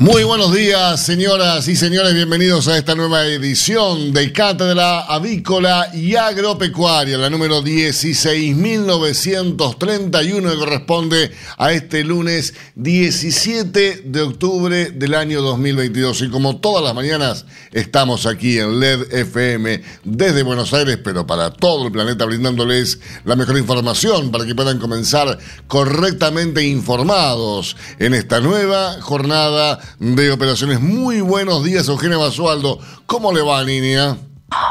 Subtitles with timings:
[0.00, 2.14] Muy buenos días, señoras y señores.
[2.14, 11.32] Bienvenidos a esta nueva edición de Cátedra Avícola y Agropecuaria, la número 16.931, que corresponde
[11.58, 16.22] a este lunes 17 de octubre del año 2022.
[16.22, 21.50] Y como todas las mañanas, estamos aquí en LED FM desde Buenos Aires, pero para
[21.50, 28.40] todo el planeta, brindándoles la mejor información para que puedan comenzar correctamente informados en esta
[28.40, 30.80] nueva jornada de operaciones.
[30.80, 32.78] Muy buenos días, Eugenia Basualdo.
[33.06, 34.16] ¿Cómo le va, niña?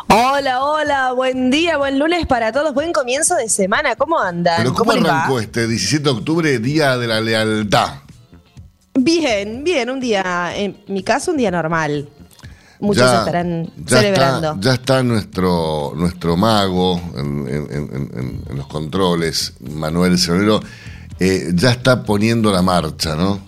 [0.10, 4.58] Hola, hola, buen día, buen lunes para todos, buen comienzo de semana, ¿cómo andan?
[4.58, 8.00] ¿Pero cómo, arrancó este 17 de octubre, Día de la Lealtad?
[8.94, 12.10] Bien, bien, un día, en mi caso, un día normal.
[12.82, 14.58] Muchos estarán celebrando.
[14.60, 20.62] ya está nuestro, nuestro mago en, los controles, Manuel Cerrero,
[21.20, 23.42] eh, ya está poniendo la marcha, ¿no?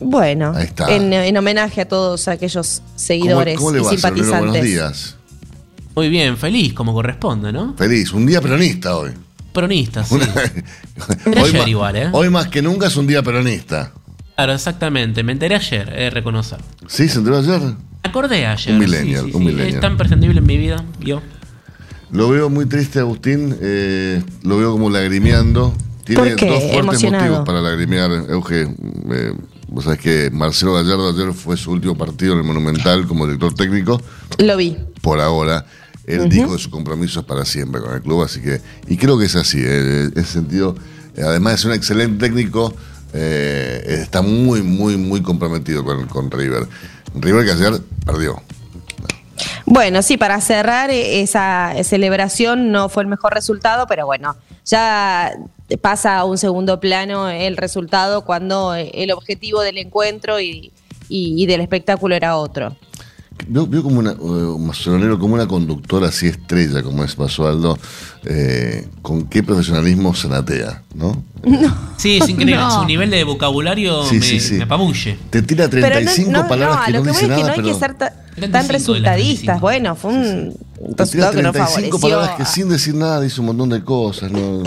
[0.00, 0.54] Bueno,
[0.88, 4.50] En, homenaje a todos aquellos seguidores ¿Cómo, le va, y simpatizantes.
[4.50, 5.16] Buenos días.
[5.94, 7.74] Muy bien, feliz como corresponde, ¿no?
[7.76, 9.12] Feliz, un día peronista hoy.
[9.54, 10.16] Peronista, sí.
[11.26, 12.08] hoy, más, igual, ¿eh?
[12.12, 13.92] hoy más que nunca es un día peronista.
[14.34, 15.22] Claro, exactamente.
[15.22, 16.58] Me enteré ayer, eh, reconocer.
[16.86, 17.08] ¿Sí?
[17.08, 17.62] ¿Se enteró ayer?
[18.02, 18.74] Acordé ayer.
[18.74, 19.68] Un millennial, un millennial.
[19.68, 21.22] Es tan prescindible en mi vida, yo.
[22.10, 23.56] Lo veo muy triste, Agustín.
[23.62, 25.74] Eh, lo veo como lagrimeando.
[26.04, 28.68] Tiene dos fuertes motivos para lagrimear, Euge.
[29.10, 29.32] Eh,
[29.68, 33.54] Vos sabés que Marcelo Gallardo ayer fue su último partido en el Monumental como director
[33.54, 34.00] técnico.
[34.38, 34.76] Lo vi.
[35.02, 35.66] Por ahora.
[36.06, 38.60] Él dijo que su compromiso es para siempre con el club, así que.
[38.86, 39.58] Y creo que es así.
[39.60, 40.76] Eh, en ese sentido,
[41.16, 42.72] eh, además de ser un excelente técnico,
[43.12, 46.68] eh, está muy, muy, muy comprometido con, con River.
[47.14, 48.40] River que ayer perdió.
[49.66, 55.32] Bueno, sí, para cerrar esa celebración no fue el mejor resultado, pero bueno, ya
[55.80, 60.72] pasa a un segundo plano el resultado cuando el objetivo del encuentro y,
[61.08, 62.76] del espectáculo era otro.
[63.48, 67.78] Veo, como una, uh, como una conductora así estrella como es Basualdo,
[68.24, 71.22] eh, con qué profesionalismo se natea, ¿no?
[71.96, 72.62] Sí, es increíble.
[72.70, 75.18] Su nivel de vocabulario me, apabulle.
[75.30, 77.96] Te tira 35 palabras que no, dice nada, que no hay que ser
[78.50, 79.60] tan resultadistas.
[79.60, 80.54] Bueno, fue un
[80.96, 81.98] resultado que no favoreció.
[81.98, 84.30] palabras que sin decir nada dice un montón de cosas.
[84.30, 84.62] ¿no?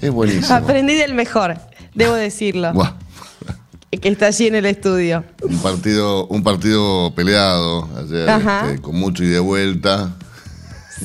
[0.00, 0.54] es buenísimo.
[0.54, 1.56] Aprendí del mejor,
[1.94, 2.72] debo decirlo.
[3.98, 5.24] Que está allí en el estudio.
[5.42, 10.14] Un partido, un partido peleado ayer, este, con mucho y de vuelta.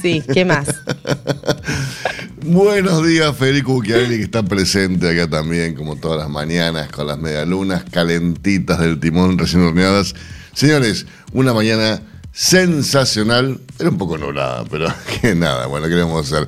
[0.01, 0.67] Sí, ¿qué más?
[2.45, 7.17] Buenos días, Federico Bucchiarelli, que está presente acá también, como todas las mañanas, con las
[7.17, 10.13] medialunas calentitas del timón recién horneadas.
[10.53, 12.01] Señores, una mañana
[12.33, 16.47] sensacional, era un poco nublada, pero que nada, bueno, ¿qué vamos a hacer?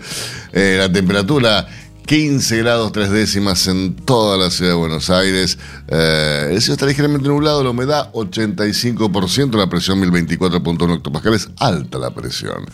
[0.52, 1.68] Eh, la temperatura
[2.08, 5.60] 15 grados tres décimas en toda la ciudad de Buenos Aires.
[5.90, 12.12] Eh, el cielo está ligeramente nublado, la humedad 85%, la presión 1024.1 hectopascales, alta la
[12.12, 12.66] presión.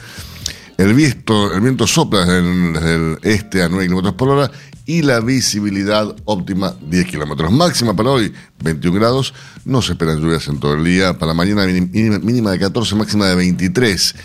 [0.78, 4.52] El viento, el viento sopla desde el, este a 9 kilómetros por hora
[4.86, 7.52] y la visibilidad óptima 10 kilómetros.
[7.52, 8.32] Máxima para hoy
[8.64, 9.34] 21 grados.
[9.66, 11.18] No se esperan lluvias en todo el día.
[11.18, 14.16] Para mañana mínima, de 14, máxima de 23.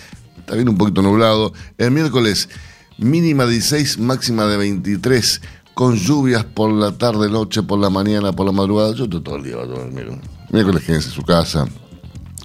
[0.45, 1.55] También un poquito nublado.
[1.79, 2.51] El miércoles
[2.98, 5.41] mínima de 16, máxima de 23,
[5.75, 8.92] con lluvias por la tarde, noche, por la mañana, por la madrugada.
[8.94, 10.10] Yo todo el día va a dormir.
[10.50, 11.66] Miércoles quédense en su casa.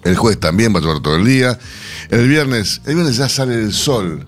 [0.03, 1.57] El jueves también va a llover todo el día.
[2.09, 4.25] El viernes, el viernes ya sale el sol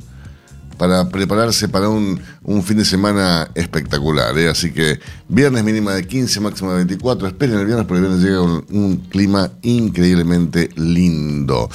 [0.77, 2.19] para prepararse para un,
[2.63, 4.37] fin de semana espectacular.
[4.37, 4.49] ¿eh?
[4.49, 7.27] Así que viernes mínima de 15, máxima de 24.
[7.27, 11.69] Esperen el viernes porque el viernes llega un clima increíblemente lindo.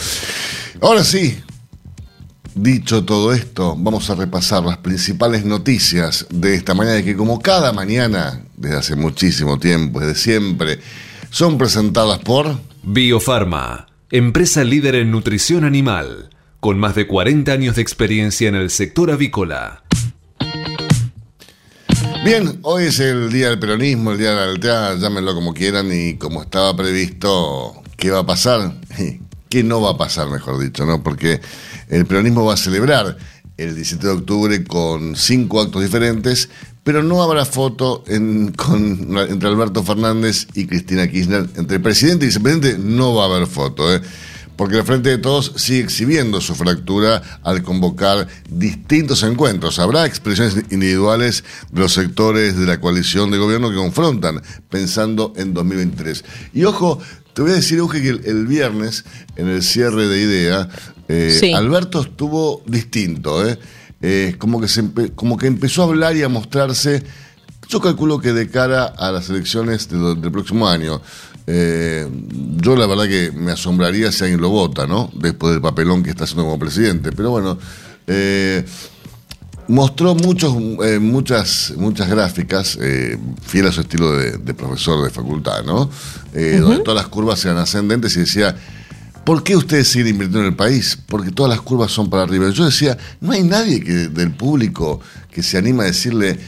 [0.81, 1.39] Ahora sí,
[2.55, 7.73] Dicho todo esto, vamos a repasar las principales noticias de esta mañana, que como cada
[7.73, 10.81] mañana, desde hace muchísimo tiempo, desde siempre,
[11.31, 12.59] son presentadas por...
[12.83, 18.71] Biofarma, empresa líder en nutrición animal, con más de 40 años de experiencia en el
[18.71, 19.85] sector avícola.
[22.25, 25.89] Bien, hoy es el Día del Peronismo, el Día de la Lealtad, llámenlo como quieran
[25.93, 28.75] y como estaba previsto, ¿qué va a pasar?
[29.49, 31.03] ¿Qué no va a pasar, mejor dicho, no?
[31.03, 31.41] Porque
[31.91, 33.19] el peronismo va a celebrar
[33.57, 36.49] el 17 de octubre con cinco actos diferentes,
[36.83, 41.47] pero no habrá foto entre Alberto Fernández y Cristina Kirchner.
[41.57, 44.01] Entre presidente y vicepresidente no va a haber foto, ¿eh?
[44.57, 49.79] porque el Frente de Todos sigue exhibiendo su fractura al convocar distintos encuentros.
[49.79, 55.55] Habrá expresiones individuales de los sectores de la coalición de gobierno que confrontan, pensando en
[55.55, 56.25] 2023.
[56.53, 56.99] Y ojo,
[57.33, 59.05] te voy a decir, Euge, que el, viernes,
[59.37, 60.69] en el cierre de IDEA,
[61.11, 63.59] eh, Alberto estuvo distinto, ¿eh?
[64.01, 64.69] eh como, que
[65.15, 67.03] como que empezó a hablar y a mostrarse,
[67.69, 71.03] yo calculo que de cara a las elecciones del, próximo año.
[71.47, 72.09] Eh,
[72.59, 75.11] yo la verdad que me asombraría si alguien lo vota, ¿no?
[75.15, 77.11] Después del papelón que está haciendo como presidente.
[77.11, 77.59] Pero bueno,
[79.67, 80.55] mostró muchos,
[81.01, 82.79] muchas, muchas gráficas,
[83.43, 85.91] fiel a su estilo de, profesor de facultad, ¿no?
[86.33, 88.55] Donde todas las curvas eran ascendentes y decía,
[89.25, 90.99] ¿Por qué ustedes siguen invirtiendo en el país?
[91.07, 92.51] Porque todas las curvas son para arriba.
[92.51, 95.01] Yo decía, no hay nadie que, del público
[95.31, 96.39] que se anima a decirle,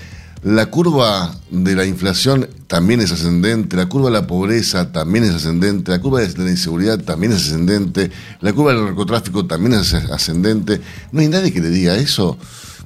[0.43, 5.31] la curva de la inflación también es ascendente, la curva de la pobreza también es
[5.31, 8.11] ascendente, la curva de la inseguridad también es ascendente,
[8.41, 10.81] la curva del narcotráfico también es ascendente.
[11.13, 12.39] No hay nadie que le diga eso.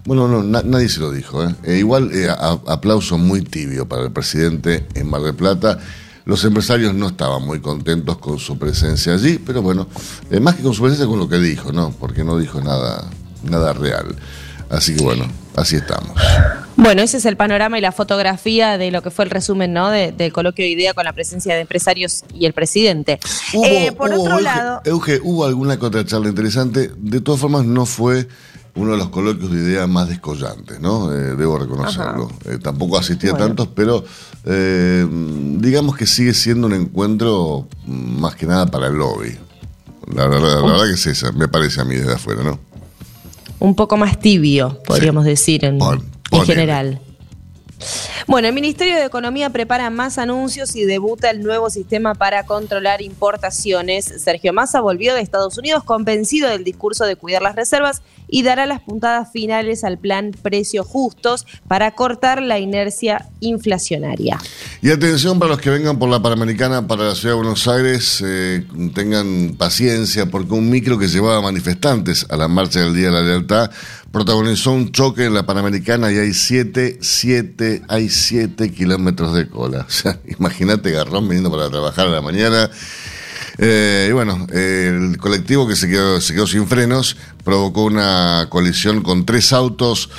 [0.05, 1.43] Bueno, no, nadie se lo dijo.
[1.43, 1.55] ¿eh?
[1.65, 5.79] E igual eh, aplauso muy tibio para el presidente en Mar del Plata.
[6.27, 9.87] Los empresarios no estaban muy contentos con su presencia allí, pero bueno,
[10.29, 11.95] eh, más que con su presencia, con lo que dijo, ¿no?
[12.01, 13.09] Porque no dijo nada,
[13.45, 14.17] nada real.
[14.69, 16.11] Así que bueno, así estamos.
[16.75, 19.89] Bueno, ese es el panorama y la fotografía de lo que fue el resumen, ¿no?
[19.91, 23.21] del coloquio de idea con la presencia de empresarios y el presidente.
[23.65, 24.83] Eh, por otro lado.
[24.85, 26.91] Euge, hubo alguna contracharla interesante.
[26.99, 28.29] De todas formas, no fue
[28.77, 31.13] uno de los coloquios de idea más descollantes, ¿no?
[31.13, 32.31] Eh, debo reconocerlo.
[32.45, 34.05] Eh, tampoco asistí a tantos, pero
[34.45, 35.07] eh,
[35.59, 39.37] digamos que sigue siendo un encuentro más que nada para el lobby.
[40.15, 42.59] La verdad, la verdad que es esa, me parece a mí desde afuera, ¿no?
[43.59, 47.01] Un poco más tibio, podríamos decir, en, en general.
[48.27, 53.03] Bueno, el Ministerio de Economía prepara más anuncios y debuta el nuevo sistema para controlar
[53.03, 54.05] importaciones.
[54.19, 58.67] Sergio Massa volvió de Estados Unidos convencido del discurso de cuidar las reservas y dará
[58.67, 64.39] las puntadas finales al plan Precios Justos para cortar la inercia inflacionaria.
[64.83, 68.23] Y atención para los que vengan por la Panamericana para la Ciudad de Buenos Aires,
[68.25, 68.65] eh,
[68.95, 73.23] tengan paciencia porque un micro que llevaba manifestantes a la marcha del Día de la
[73.23, 73.71] Lealtad
[74.17, 79.87] protagonizó un choque en la Panamericana y hay siete, siete, hay siete kilómetros de cola.
[79.87, 82.71] O sea, imagínate Garrón viniendo para trabajar a la mañana
[83.59, 89.03] eh, y bueno, el colectivo que se quedó, se quedó sin frenos provocó una colisión
[89.03, 90.11] con tres autos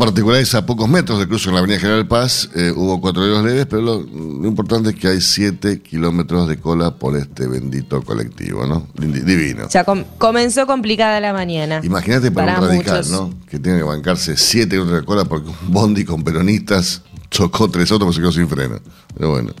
[0.00, 2.48] particulares a pocos metros de cruce en la Avenida General Paz.
[2.54, 4.00] Eh, hubo cuatro heridos leves, pero lo,
[4.48, 8.88] importante es que hay siete kilómetros de cola por este bendito colectivo, ¿no?
[8.94, 9.66] Divino.
[9.66, 11.80] O sea, comenzó complicada la mañana.
[11.84, 13.34] Imagínate para, un radical, ¿no?
[13.48, 17.92] Que tiene que bancarse siete kilómetros de cola porque un bondi con peronistas chocó tres
[17.92, 18.80] autos y se quedó sin freno.
[19.14, 19.52] Pero bueno.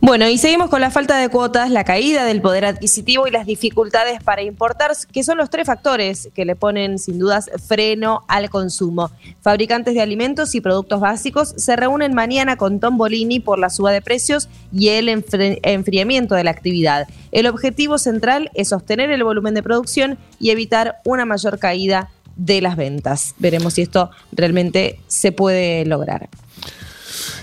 [0.00, 3.46] Bueno, y seguimos con la falta de cuotas, la caída del poder adquisitivo y las
[3.46, 8.50] dificultades para importar, que son los tres factores que le ponen sin dudas freno al
[8.50, 9.10] consumo.
[9.40, 13.92] Fabricantes de alimentos y productos básicos se reúnen mañana con Tom Bolini por la suba
[13.92, 17.08] de precios y el enfriamiento de la actividad.
[17.32, 22.60] El objetivo central es sostener el volumen de producción y evitar una mayor caída de
[22.60, 23.34] las ventas.
[23.38, 26.28] Veremos si esto realmente se puede lograr.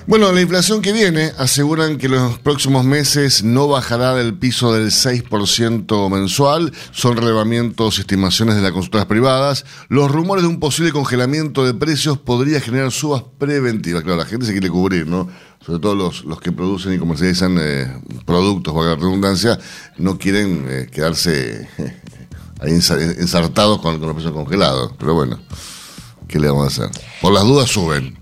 [0.08, 4.88] Bueno, la inflación que viene aseguran que los próximos meses no bajará del piso del
[4.88, 6.74] 6% mensual.
[6.92, 9.64] Son relevamientos y estimaciones de las consultoras privadas.
[9.90, 14.02] Los rumores de un posible congelamiento de precios podría generar subas preventivas.
[14.02, 15.30] Claro, la gente se quiere cubrir, ¿no?
[15.64, 19.60] Sobre todo los, los que producen y comercializan eh, productos, la redundancia,
[19.98, 21.70] no quieren eh, quedarse
[22.60, 24.94] ahí ensartados con, con los precios congelados.
[24.98, 25.40] Pero bueno,
[26.28, 27.04] ¿qué le vamos a hacer?
[27.22, 28.21] Por las dudas suben.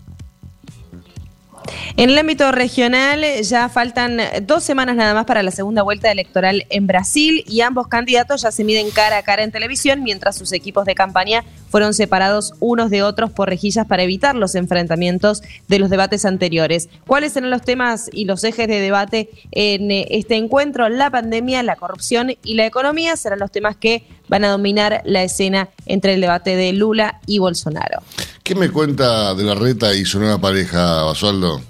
[1.97, 6.65] En el ámbito regional ya faltan dos semanas nada más para la segunda vuelta electoral
[6.69, 10.51] en Brasil y ambos candidatos ya se miden cara a cara en televisión mientras sus
[10.53, 15.79] equipos de campaña fueron separados unos de otros por rejillas para evitar los enfrentamientos de
[15.79, 16.89] los debates anteriores.
[17.05, 20.89] ¿Cuáles serán los temas y los ejes de debate en este encuentro?
[20.89, 25.23] La pandemia, la corrupción y la economía serán los temas que van a dominar la
[25.23, 28.01] escena entre el debate de Lula y Bolsonaro.
[28.43, 31.61] ¿Qué me cuenta de la reta y su nueva pareja, Basualdo?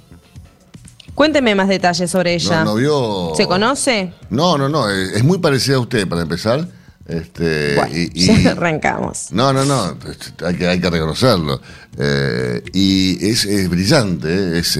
[1.15, 2.63] Cuénteme más detalles sobre ella.
[2.63, 3.33] No, vio...
[3.35, 4.13] ¿Se conoce?
[4.29, 4.89] No, no, no.
[4.89, 6.65] Es muy parecida a usted, para empezar.
[7.05, 7.75] Este,
[8.13, 9.31] y, ya arrancamos.
[9.31, 9.97] No, no, no.
[10.45, 11.59] Hay que, hay que reconocerlo.
[11.97, 14.29] Eh, y es, brillante.
[14.29, 14.59] ¿eh?
[14.59, 14.77] Es,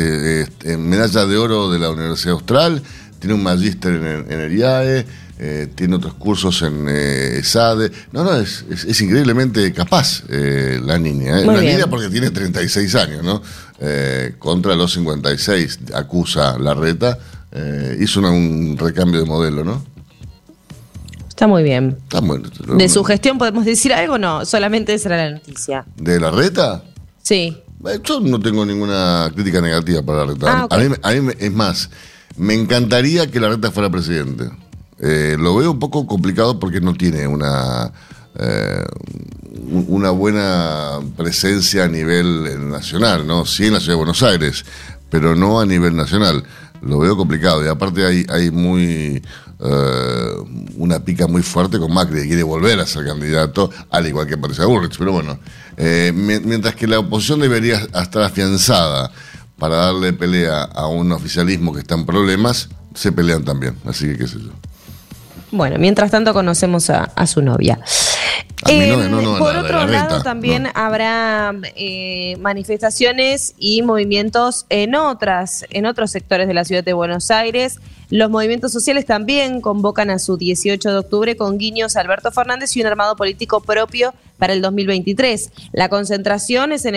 [0.78, 2.84] medalla de oro de la Universidad Austral.
[3.20, 5.06] Tiene un magíster en en el IAE.
[5.42, 7.90] Eh, tiene otros cursos en eh, SADE.
[8.12, 11.38] No, no, es, es, increíblemente capaz eh, la niña.
[11.38, 13.42] La niña porque tiene 36 años, ¿no?
[14.40, 17.18] contra los 56 acusa la reta.
[17.98, 19.82] hizo un recambio de modelo, ¿no?
[21.30, 21.98] Está muy bien.
[22.76, 24.44] ¿De su gestión podemos decir algo no?
[24.44, 25.86] Solamente esa era la noticia.
[25.96, 26.84] ¿De la reta?
[27.24, 27.58] Sí.
[28.04, 30.46] Yo no tengo ninguna crítica negativa para la reta.
[30.50, 31.90] Ah, a, mí, a mí, es más,
[32.36, 34.50] me encantaría que la reta fuera presidente.
[35.02, 37.92] Eh, lo veo un poco complicado porque no tiene una,
[38.36, 38.84] eh,
[39.88, 43.46] una buena presencia a nivel nacional, ¿no?
[43.46, 44.66] Sí en la ciudad de Buenos Aires,
[45.10, 46.44] pero no a nivel nacional.
[46.82, 49.22] Lo veo complicado y aparte hay, hay muy
[49.60, 50.32] eh,
[50.76, 54.38] una pica muy fuerte con Macri, que quiere volver a ser candidato, al igual que
[54.38, 54.98] Patricia Bullrich.
[54.98, 55.40] Pero bueno,
[56.14, 59.12] mientras que la oposición debería estar afianzada
[59.58, 63.78] para darle pelea a un oficialismo que está en problemas, se pelean también.
[63.86, 64.52] Así que qué sé yo.
[65.52, 67.80] Bueno, mientras tanto conocemos a, su novia.
[69.40, 76.54] Por otro lado, también habrá eh, manifestaciones y movimientos en otras, en otros sectores de
[76.54, 77.80] la ciudad de Buenos Aires.
[78.12, 82.76] Los movimientos sociales también convocan a su 18 de octubre con guiños a Alberto Fernández
[82.76, 85.52] y un armado político propio para el 2023.
[85.74, 86.96] La concentración es en,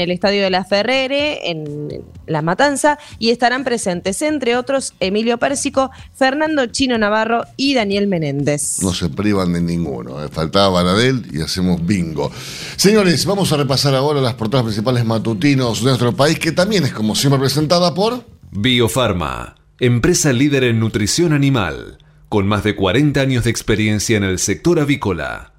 [0.00, 5.90] el Estadio de la Ferrere, en La Matanza, y estarán presentes, entre otros, Emilio Pérsico,
[6.14, 8.82] Fernando Chino Navarro y Daniel Menéndez.
[8.82, 10.24] No se privan de ninguno.
[10.24, 10.28] Eh.
[10.30, 12.30] Faltaba Baradel y hacemos bingo.
[12.76, 16.94] Señores, vamos a repasar ahora las portadas principales matutinos de nuestro país, que también es
[16.94, 18.24] como siempre presentada por...
[18.52, 21.98] Biofarma Empresa líder en nutrición animal,
[22.30, 25.52] con más de 40 años de experiencia en el sector avícola.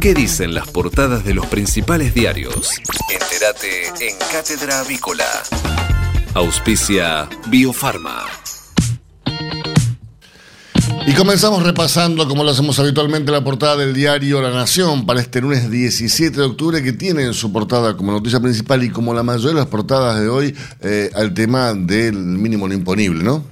[0.00, 2.70] ¿Qué dicen las portadas de los principales diarios?
[3.10, 5.26] Entérate en Cátedra Avícola.
[6.34, 8.39] Auspicia Biofarma.
[11.06, 15.40] Y comenzamos repasando, como lo hacemos habitualmente, la portada del diario La Nación para este
[15.40, 19.22] lunes 17 de octubre, que tiene en su portada como noticia principal y como la
[19.22, 23.44] mayoría de las portadas de hoy, eh, al tema del mínimo no imponible, ¿no?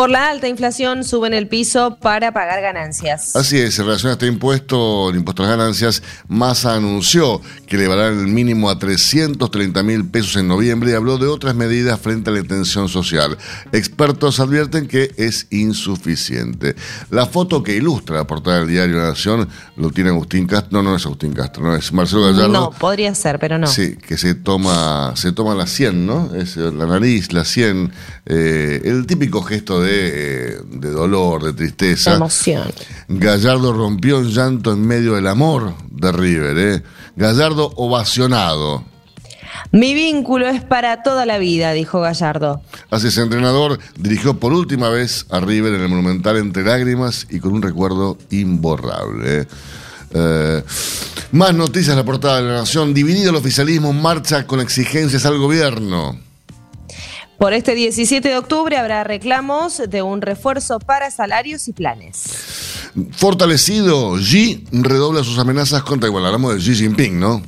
[0.00, 3.36] Por la alta inflación suben el piso para pagar ganancias.
[3.36, 7.76] Así es, en relación a este impuesto, el impuesto a las ganancias, Massa anunció que
[7.76, 12.30] elevarán el mínimo a 330 mil pesos en noviembre y habló de otras medidas frente
[12.30, 13.36] a la intención social.
[13.72, 16.76] Expertos advierten que es insuficiente.
[17.10, 20.82] La foto que ilustra la portada del diario La Nación lo tiene Agustín Castro, no,
[20.82, 22.48] no es Agustín Castro, no es Marcelo Gallardo.
[22.48, 23.66] No, podría ser, pero no.
[23.66, 26.34] Sí, que se toma, se toma la 100, ¿no?
[26.34, 27.92] Es la nariz, la 100,
[28.26, 32.14] eh, el típico gesto de, dolor, de tristeza.
[32.14, 32.70] Emoción.
[33.08, 36.58] Gallardo rompió en llanto en medio del amor de River.
[36.58, 36.82] ¿eh?
[37.16, 38.84] Gallardo ovacionado.
[39.72, 42.62] Mi vínculo es para toda la vida, dijo Gallardo.
[42.90, 47.40] Así ese entrenador dirigió por última vez a River en el Monumental entre lágrimas y
[47.40, 49.42] con un recuerdo imborrable.
[49.42, 49.46] ¿eh?
[50.12, 50.64] Eh,
[51.32, 52.92] más noticias de la portada de la Nación.
[52.94, 56.18] Dividido el oficialismo, marcha con exigencias al gobierno.
[57.40, 62.22] Por este 17 de octubre habrá reclamos de un refuerzo para salarios y planes.
[63.12, 67.40] Fortalecido, Xi redobla sus amenazas contra, igual hablamos de Xi Jinping, ¿no?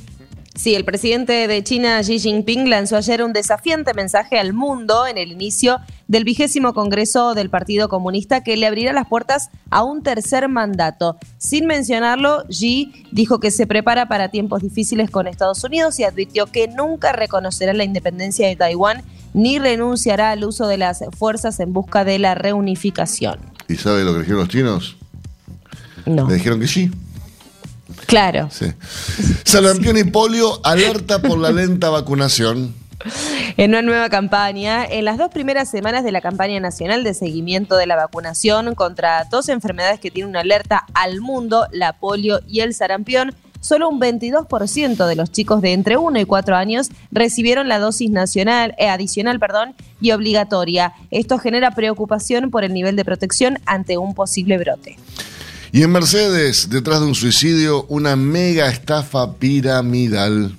[0.55, 5.19] Sí, el presidente de China, Xi Jinping, lanzó ayer un desafiante mensaje al mundo en
[5.19, 10.01] el inicio del vigésimo Congreso del Partido Comunista que le abrirá las puertas a un
[10.01, 11.17] tercer mandato.
[11.37, 16.47] Sin mencionarlo, Xi dijo que se prepara para tiempos difíciles con Estados Unidos y advirtió
[16.47, 21.73] que nunca reconocerá la independencia de Taiwán ni renunciará al uso de las fuerzas en
[21.73, 23.39] busca de la reunificación.
[23.67, 24.97] ¿Y sabe lo que dijeron los chinos?
[26.05, 26.27] No.
[26.27, 26.91] Le dijeron que sí.
[28.05, 28.49] Claro.
[28.51, 28.65] Sí.
[29.43, 32.73] Salampión y polio alerta por la lenta vacunación.
[33.57, 37.75] En una nueva campaña, en las dos primeras semanas de la campaña nacional de seguimiento
[37.75, 42.61] de la vacunación contra dos enfermedades que tienen una alerta al mundo, la polio y
[42.61, 47.69] el sarampión, solo un 22% de los chicos de entre 1 y 4 años recibieron
[47.69, 50.93] la dosis nacional, eh, adicional perdón, y obligatoria.
[51.11, 54.97] Esto genera preocupación por el nivel de protección ante un posible brote.
[55.71, 60.55] Y en Mercedes, detrás de un suicidio, una mega estafa piramidal.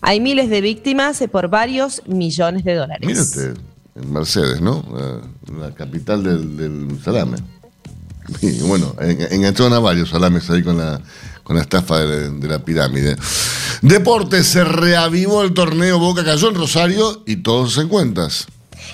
[0.00, 3.06] Hay miles de víctimas por varios millones de dólares.
[3.06, 3.60] Mírate,
[3.96, 4.84] en Mercedes, ¿no?
[5.60, 7.38] La, capital del, salame.
[8.42, 11.00] Y bueno, engancharon a varios salames ahí con la,
[11.46, 13.16] con la estafa de, la pirámide.
[13.80, 18.48] Deportes, se reavivó el torneo, Boca cayó en Rosario y todos en cuentas.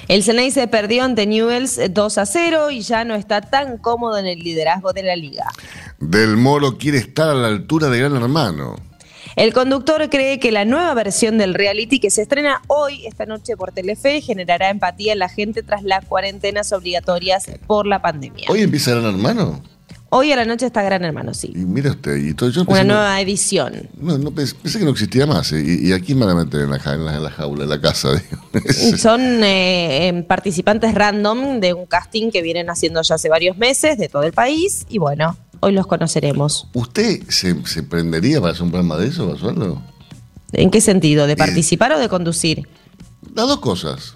[0.06, 4.18] El Ceney se perdió ante Newells 2 a 0 y ya no está tan cómodo
[4.18, 5.46] en el liderazgo de la liga.
[5.98, 8.76] Del Moro quiere estar a la altura de Gran Hermano.
[9.34, 13.56] El conductor cree que la nueva versión del reality que se estrena hoy, esta noche
[13.56, 18.48] por Telefe, generará empatía en la gente tras las cuarentenas obligatorias por la pandemia.
[18.50, 19.62] ¿Hoy empieza Gran Hermano?
[20.14, 21.50] Hoy a la noche está Gran Hermano, sí.
[21.54, 23.88] Y mira usted, y todo, yo Una nueva edición.
[23.98, 25.50] No, no pensé, que no existía más.
[25.52, 25.64] ¿eh?
[25.64, 28.10] Y, aquí me la meten en la, en la, jaula, en la casa.
[28.98, 33.96] Son eh, em, participantes random de un casting que vienen haciendo ya hace varios meses
[33.96, 34.84] de todo el país.
[34.90, 36.68] Y bueno, hoy los conoceremos.
[36.74, 39.80] ¿Usted se, prendería para hacer un programa de eso, Basualdo?
[40.52, 41.26] ¿En qué sentido?
[41.26, 42.68] ¿De participar o de conducir?
[43.34, 44.14] Las dos cosas.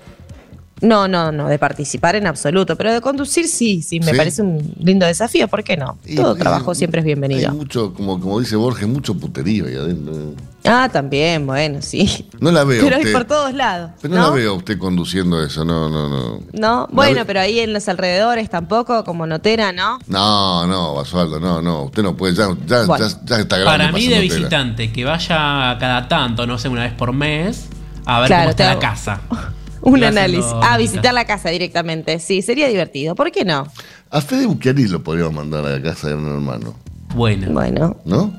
[0.82, 4.74] No, no, no, de participar en absoluto, pero de conducir sí, sí, me parece un
[4.78, 5.96] lindo desafío, ¿por qué no?
[6.14, 7.50] Todo trabajo siempre es bienvenido.
[7.50, 10.34] Hay mucho, como, como dice Borges, mucho puterío ahí adentro.
[10.64, 12.28] Ah, también, bueno, sí.
[12.40, 12.84] No la veo.
[12.84, 13.92] Pero hay por todos lados.
[14.02, 16.40] Pero no, la veo usted conduciendo eso, no, no, no.
[16.52, 19.98] No, bueno, pero ahí en los alrededores tampoco, como notera, ¿no?
[20.08, 21.84] No, no, Basualdo, no, no.
[21.84, 23.64] Usted no puede, ya, ya, ya, está grande.
[23.64, 27.68] Para mí, de visitante, que vaya cada tanto, no sé, una vez por mes,
[28.04, 29.20] a ver cómo está la casa.
[29.86, 30.50] Un análisis.
[30.62, 32.18] Ah, visitar la casa directamente.
[32.18, 33.14] Sí, sería divertido.
[33.14, 33.68] ¿Por qué no?
[34.10, 36.74] A Fede Bucchiari lo podríamos mandar a la casa de un hermano.
[37.14, 37.52] Bueno.
[37.52, 37.96] Bueno.
[38.04, 38.32] ¿No?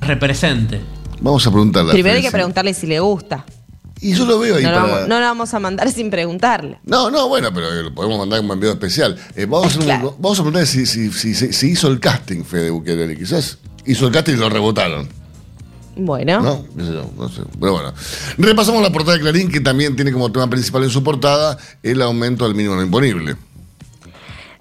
[0.00, 0.80] Represente.
[1.20, 1.92] Vamos a preguntarle.
[1.92, 3.44] Primero hay que preguntarle si le gusta.
[4.00, 4.62] Y yo lo veo ahí.
[4.62, 6.78] No, lo vamos, no lo vamos a mandar sin preguntarle.
[6.84, 9.18] No, no, bueno, pero lo podemos mandar un envío especial.
[9.34, 13.16] Eh, vamos, a vamos, a preguntarle si, si, si, hizo el casting Fede Bucchiari.
[13.16, 15.08] Quizás hizo el casting y lo rebotaron.
[15.96, 16.42] Bueno.
[16.42, 16.64] No,
[17.16, 17.92] no sé, Pero bueno.
[18.36, 22.02] Repasamos la portada de Clarín, que también tiene como tema principal en su portada el
[22.02, 23.36] aumento del mínimo imponible.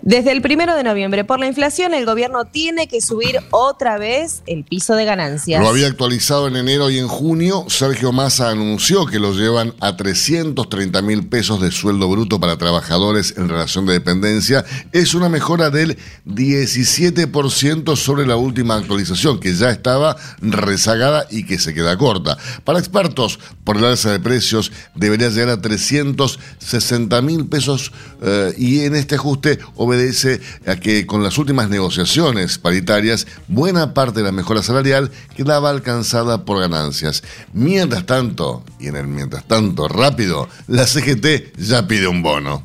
[0.05, 4.43] Desde el primero de noviembre, por la inflación, el gobierno tiene que subir otra vez
[4.45, 5.59] el piso de ganancias.
[5.59, 7.65] Lo había actualizado en enero y en junio.
[7.69, 13.33] Sergio Massa anunció que lo llevan a 330 mil pesos de sueldo bruto para trabajadores
[13.35, 14.63] en relación de dependencia.
[14.91, 15.97] Es una mejora del
[16.27, 22.37] 17% sobre la última actualización, que ya estaba rezagada y que se queda corta.
[22.63, 28.81] Para expertos, por el alza de precios, debería llegar a 360 mil pesos eh, y
[28.81, 34.25] en este ajuste obedece obedece a que con las últimas negociaciones paritarias, buena parte de
[34.25, 37.23] la mejora salarial quedaba alcanzada por ganancias.
[37.53, 42.63] Mientras tanto, y en el mientras tanto rápido, la CGT ya pide un bono.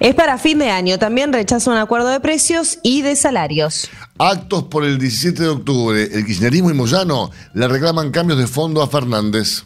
[0.00, 0.98] Es para fin de año.
[0.98, 3.88] También rechaza un acuerdo de precios y de salarios.
[4.18, 6.02] Actos por el 17 de octubre.
[6.02, 9.64] El kirchnerismo y Moyano le reclaman cambios de fondo a Fernández.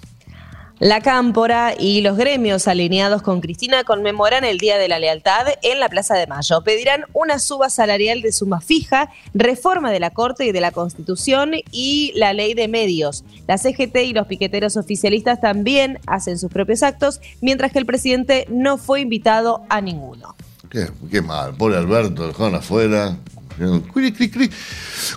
[0.80, 5.80] La Cámpora y los gremios alineados con Cristina conmemoran el Día de la Lealtad en
[5.80, 6.62] la Plaza de Mayo.
[6.62, 11.50] Pedirán una suba salarial de suma fija, reforma de la Corte y de la Constitución
[11.72, 13.24] y la ley de medios.
[13.48, 18.46] La CGT y los piqueteros oficialistas también hacen sus propios actos, mientras que el presidente
[18.48, 20.36] no fue invitado a ninguno.
[20.70, 23.16] Qué, mal, pobre Alberto, dejaron afuera.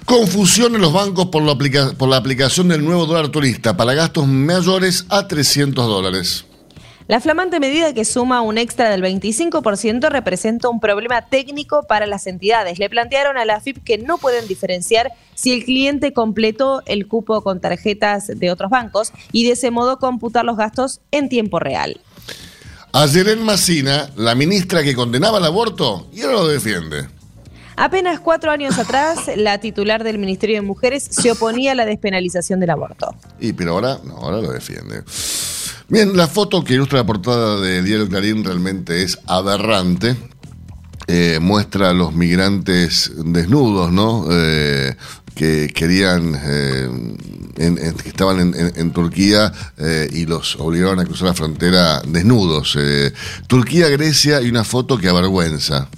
[0.05, 1.57] Confusión en los bancos por la,
[1.93, 6.45] por la aplicación del nuevo dólar turista para gastos mayores a 300 dólares.
[7.11, 12.25] La flamante medida que suma un extra del 25% representa un problema técnico para las
[12.25, 12.79] entidades.
[12.79, 17.41] Le plantearon a la AFIP que no pueden diferenciar si el cliente completó el cupo
[17.41, 21.99] con tarjetas de otros bancos y de ese modo computar los gastos en tiempo real.
[22.93, 27.07] Ayer en Massina, la ministra que condenaba el aborto y ahora lo defiende.
[27.81, 32.59] Apenas cuatro años atrás, la titular del Ministerio de Mujeres se oponía a la despenalización
[32.59, 33.15] del aborto.
[33.39, 35.01] Y pero ahora, ahora lo defiende.
[35.89, 40.15] Bien, la foto que ilustra la portada de Diario Clarín realmente es aberrante.
[41.07, 44.27] Eh, muestra a los migrantes desnudos, ¿no?
[44.29, 44.95] Eh,
[45.33, 46.87] que querían, eh,
[47.57, 49.51] que estaban en, Turquía
[50.11, 52.77] y los obligaron a cruzar la frontera desnudos.
[53.47, 55.89] Turquía, Grecia y una foto que avergüenza.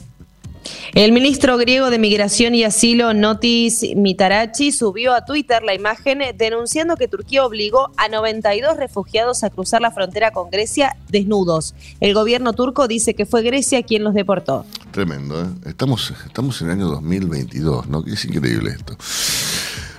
[0.93, 6.97] El ministro griego de Migración y Asilo, Notis Mitarachi, subió a Twitter la imagen denunciando
[6.97, 11.73] que Turquía obligó a 92 refugiados a cruzar la frontera con Grecia desnudos.
[11.99, 14.67] El gobierno turco dice que fue Grecia quien los deportó.
[14.91, 15.47] Tremendo, ¿eh?
[15.65, 18.03] Estamos, estamos en el año 2022, ¿no?
[18.05, 18.95] Es increíble esto.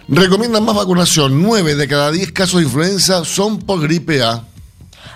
[0.07, 1.43] Recomiendan más vacunación.
[1.43, 4.45] 9 de cada 10 casos de influenza son por gripe A.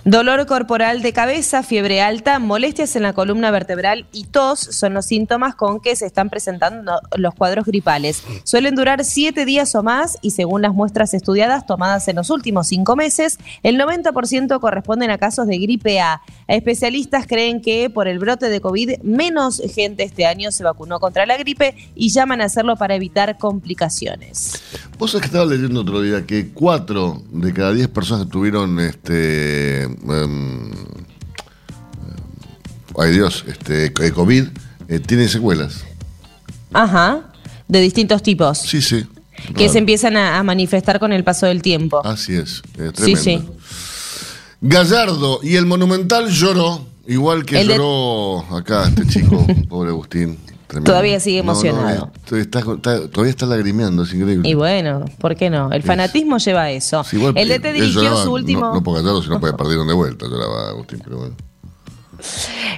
[0.04, 5.06] Dolor corporal de cabeza, fiebre alta, molestias en la columna vertebral y tos son los
[5.06, 8.22] síntomas con que se están presentando los cuadros gripales.
[8.44, 12.68] Suelen durar siete días o más y según las muestras estudiadas tomadas en los últimos
[12.68, 16.22] cinco meses, el 90% corresponden a casos de gripe A.
[16.46, 21.26] Especialistas creen que por el brote de COVID menos gente este año se vacunó contra
[21.26, 24.62] la gripe y llaman a hacerlo para evitar complicaciones.
[24.98, 28.78] Vos sabés que estaba leyendo otro día que cuatro de cada diez personas que tuvieron
[28.80, 30.70] este Em,
[32.98, 34.44] ay Dios, este, COVID,
[34.88, 35.84] eh, tiene secuelas.
[36.72, 37.32] Ajá,
[37.66, 38.58] de distintos tipos.
[38.58, 39.06] Sí, sí.
[39.56, 42.04] que se empiezan a, manifestar con el paso del tiempo.
[42.04, 42.62] Así es,
[42.94, 43.40] Sí, sí.
[44.60, 50.38] Gallardo y el Monumental lloró, igual que lloró acá este chico, pobre Agustín.
[50.68, 52.10] Todavía sigue emocionado.
[52.80, 54.48] todavía está lagrimeando, es increíble.
[54.48, 55.72] Y bueno, ¿por qué no?
[55.72, 57.04] El fanatismo lleva a eso.
[57.34, 58.60] el DT dirigió su último.
[58.60, 61.34] No, no por Gallardo, sino porque perdieron de vuelta, lloraba Agustín, pero bueno.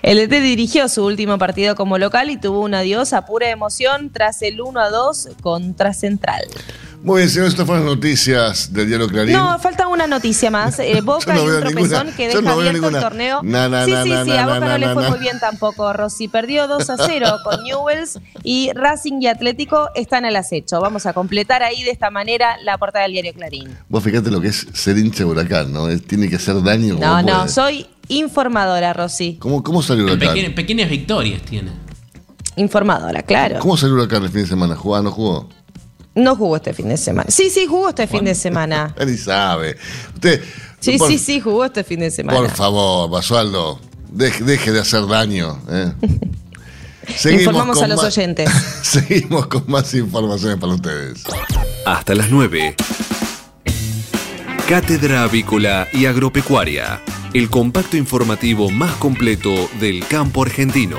[0.03, 4.11] El DT dirigió su último partido como local y tuvo un adiós a pura emoción
[4.11, 6.43] tras el 1 a 2 contra Central.
[7.03, 9.33] Muy bien, señores, estas fueron las noticias del Diario Clarín.
[9.33, 10.79] No, falta una noticia más.
[10.81, 13.41] Eh, Boca y un tropezón que deja abierto el torneo.
[13.41, 16.29] sí, sí, sí, a Boca no le fue muy bien tampoco, Rossi.
[16.29, 20.81] Perdió 2 a 0 con Newells y Racing y Atlético están al acecho.
[20.81, 23.75] Vamos a completar ahí de esta manera la portada del Diario Clarín.
[23.89, 25.89] Vos fíjate lo que es ser hincha de huracán, ¿no?
[26.01, 26.97] Tiene que hacer daño.
[27.01, 29.37] No, no, soy informadora, Rosy.
[29.39, 30.55] ¿Cómo, cómo salió Huracán?
[30.55, 31.71] pequeñas victorias tiene.
[32.57, 33.59] Informadora, claro.
[33.61, 34.77] ¿Cómo salió Huracán el fin de semana?
[34.77, 35.01] ¿Jugó?
[35.01, 35.49] ¿No jugó?
[36.23, 37.31] No jugó este fin de semana.
[37.31, 38.95] Sí, sí, jugó este fin de semana.
[38.99, 39.77] Él sabe.
[40.15, 40.43] Usted,
[40.79, 42.39] sí, sí, sí, jugó este fin de semana.
[42.39, 43.81] Por favor, Basualdo,
[44.11, 45.61] deje, deje de hacer daño.
[45.69, 45.93] ¿eh?
[47.31, 48.51] Informamos a los oyentes.
[48.83, 51.25] Seguimos con más informaciones para ustedes.
[51.87, 52.77] Hasta las 9.
[54.69, 57.01] Cátedra Avícola y Agropecuaria
[57.33, 60.99] el compacto informativo más completo del campo argentino.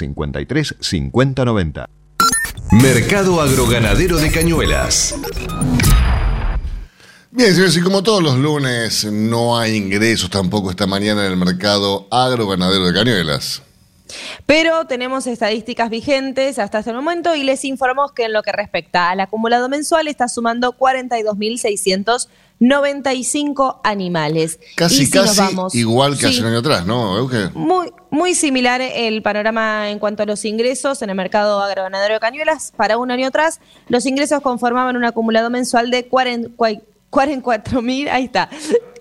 [0.01, 1.89] 53 50 90.
[2.71, 5.15] Mercado Agroganadero de Cañuelas.
[7.29, 11.37] Bien, señores, y como todos los lunes, no hay ingresos tampoco esta mañana en el
[11.37, 13.61] mercado agroganadero de Cañuelas.
[14.45, 19.09] Pero tenemos estadísticas vigentes hasta este momento y les informamos que en lo que respecta
[19.09, 22.27] al acumulado mensual está sumando 42.600
[22.61, 24.59] 95 animales.
[24.75, 25.41] Casi, casi
[25.73, 27.27] igual que hace un año atrás, ¿no?
[27.55, 32.19] Muy, muy similar el panorama en cuanto a los ingresos en el mercado agroganadero de
[32.19, 32.71] cañuelas.
[32.77, 36.51] Para un año atrás, los ingresos conformaban un acumulado mensual de 40,
[37.11, 38.49] 44 mil, ahí está,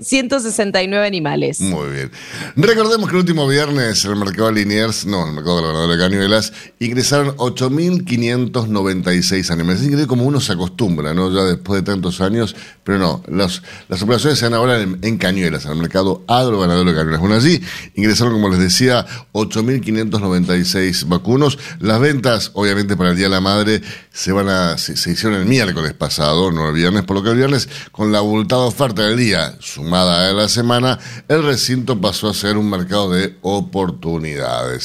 [0.00, 1.60] 169 animales.
[1.60, 2.10] Muy bien.
[2.56, 5.92] Recordemos que el último viernes en el mercado de Liniers, no, el mercado de ganadero
[5.92, 9.80] de cañuelas, ingresaron 8.596 animales.
[9.80, 11.32] Es increíble como uno se acostumbra, ¿no?
[11.32, 13.62] Ya después de tantos años, pero no, las
[14.02, 17.20] operaciones se dan ahora en, cañuelas, en el mercado agro-ganadero de cañuelas.
[17.20, 17.62] Bueno, allí
[17.94, 21.60] ingresaron, como les decía, 8.596 vacunos.
[21.78, 25.46] Las ventas, obviamente, para el Día de la Madre se van a, se hicieron el
[25.46, 27.68] miércoles pasado, no el viernes, por lo que el viernes
[28.00, 32.56] con la abultada oferta del día, sumada a la semana, el recinto pasó a ser
[32.56, 34.84] un mercado de oportunidades.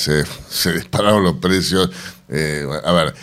[0.50, 1.90] Se, dispararon los precios.
[2.28, 3.16] Eh, a ver,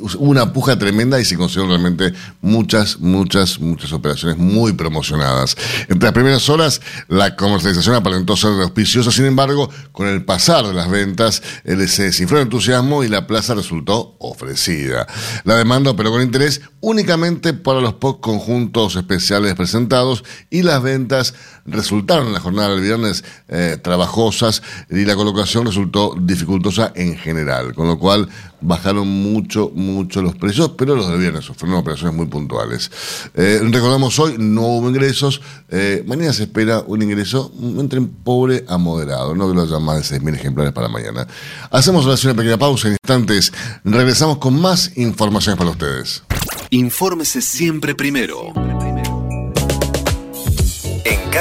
[0.00, 5.56] hubo una puja tremenda y se consiguieron realmente muchas, muchas, muchas operaciones muy promocionadas.
[5.82, 10.72] Entre las primeras horas, la comercialización aparentó ser auspiciosa, sin embargo, con el pasar de
[10.72, 15.06] las ventas, se desinfló el entusiasmo y la plaza resultó ofrecida.
[15.44, 21.34] La demanda operó con interés únicamente para los pocos conjuntos especiales presentados y las ventas
[21.70, 27.74] resultaron en la jornada del viernes eh, trabajosas y la colocación resultó dificultosa en general,
[27.74, 28.28] con lo cual
[28.60, 32.90] bajaron mucho, mucho los precios, pero los del viernes fueron operaciones muy puntuales.
[33.34, 38.78] Eh, recordamos hoy, no hubo ingresos, eh, mañana se espera un ingreso entre pobre a
[38.78, 41.26] moderado, no que lo haya más de 6.000 ejemplares para mañana.
[41.70, 43.52] Hacemos una pequeña pausa en instantes,
[43.84, 46.22] regresamos con más informaciones para ustedes.
[46.70, 48.52] Infórmese siempre primero.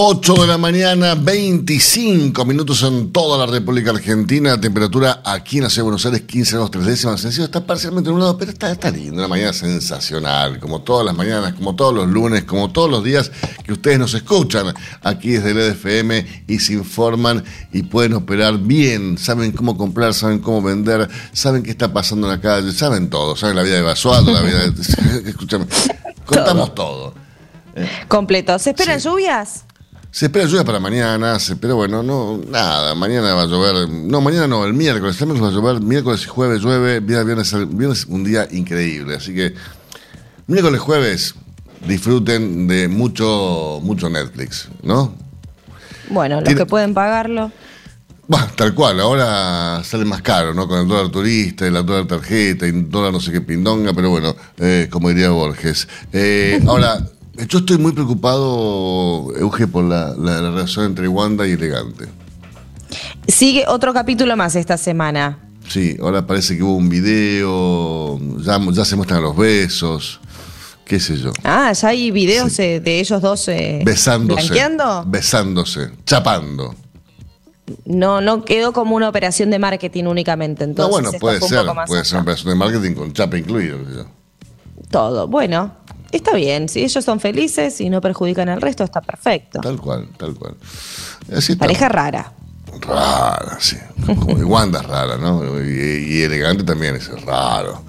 [0.00, 4.60] 8 de la mañana, 25 minutos en toda la República Argentina.
[4.60, 7.20] Temperatura aquí en la ciudad de Buenos Aires, 15 grados 3 décimas.
[7.20, 9.16] Sencillo, está parcialmente nublado, pero está, está lindo.
[9.16, 13.32] Una mañana sensacional, como todas las mañanas, como todos los lunes, como todos los días
[13.64, 19.18] que ustedes nos escuchan aquí desde el EDFM y se informan y pueden operar bien.
[19.18, 23.34] Saben cómo comprar, saben cómo vender, saben qué está pasando en la calle, saben todo.
[23.34, 25.30] Saben la vida de Basualdo, la vida de.
[25.30, 25.66] Escúchame,
[26.24, 27.14] contamos todo.
[28.06, 28.56] Completo.
[28.60, 29.64] ¿Se esperan lluvias?
[30.10, 34.22] Se espera lluvia para mañana, se espera, bueno, no, nada, mañana va a llover, no,
[34.22, 38.24] mañana no, el miércoles, el va a llover, miércoles y jueves llueve, viernes, viernes un
[38.24, 39.54] día increíble, así que
[40.46, 41.34] miércoles, jueves,
[41.86, 45.14] disfruten de mucho, mucho Netflix, ¿no?
[46.08, 47.52] Bueno, los que pueden pagarlo.
[48.26, 50.66] Bueno, tal cual, ahora sale más caro, ¿no?
[50.66, 54.34] Con el dólar turista la dólar tarjeta el dólar no sé qué pindonga, pero bueno,
[54.58, 55.86] eh, como diría Borges.
[56.12, 56.98] Eh, ahora...
[57.46, 62.06] Yo estoy muy preocupado, Euge, por la, relación entre Wanda y Elegante.
[63.28, 65.38] Sigue otro capítulo más esta semana.
[65.68, 70.18] Sí, ahora parece que hubo un video, ya, ya se muestran los besos,
[70.84, 71.32] qué sé yo.
[71.44, 74.54] Ah, ya hay videos eh, de ellos dos eh, besándose.
[75.06, 76.74] Besándose, chapando.
[77.84, 80.64] No, no quedó como una operación de marketing únicamente.
[80.64, 83.78] Entonces, no, bueno, puede ser, puede ser una operación de marketing con chapa incluido.
[84.90, 85.76] Todo, bueno,
[86.10, 89.60] Está bien, si ellos son felices y no perjudican al resto, está perfecto.
[89.60, 90.54] Tal cual, tal cual.
[91.58, 92.32] Pareja rara.
[92.80, 93.76] Rara, sí.
[94.06, 95.42] Como Wanda es rara, ¿no?
[95.62, 97.82] Y, elegante también es raro.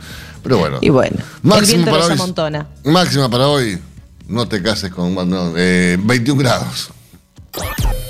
[0.43, 0.79] Pero bueno.
[0.81, 2.15] Y bueno, máxima para hoy.
[2.17, 2.67] Montona.
[2.83, 3.79] Máxima para hoy.
[4.27, 6.91] No te cases con no, 21 grados.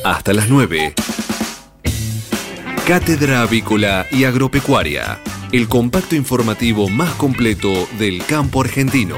[0.03, 0.95] Hasta las 9.
[2.87, 5.19] Cátedra Avícola y Agropecuaria.
[5.51, 9.17] El compacto informativo más completo del campo argentino.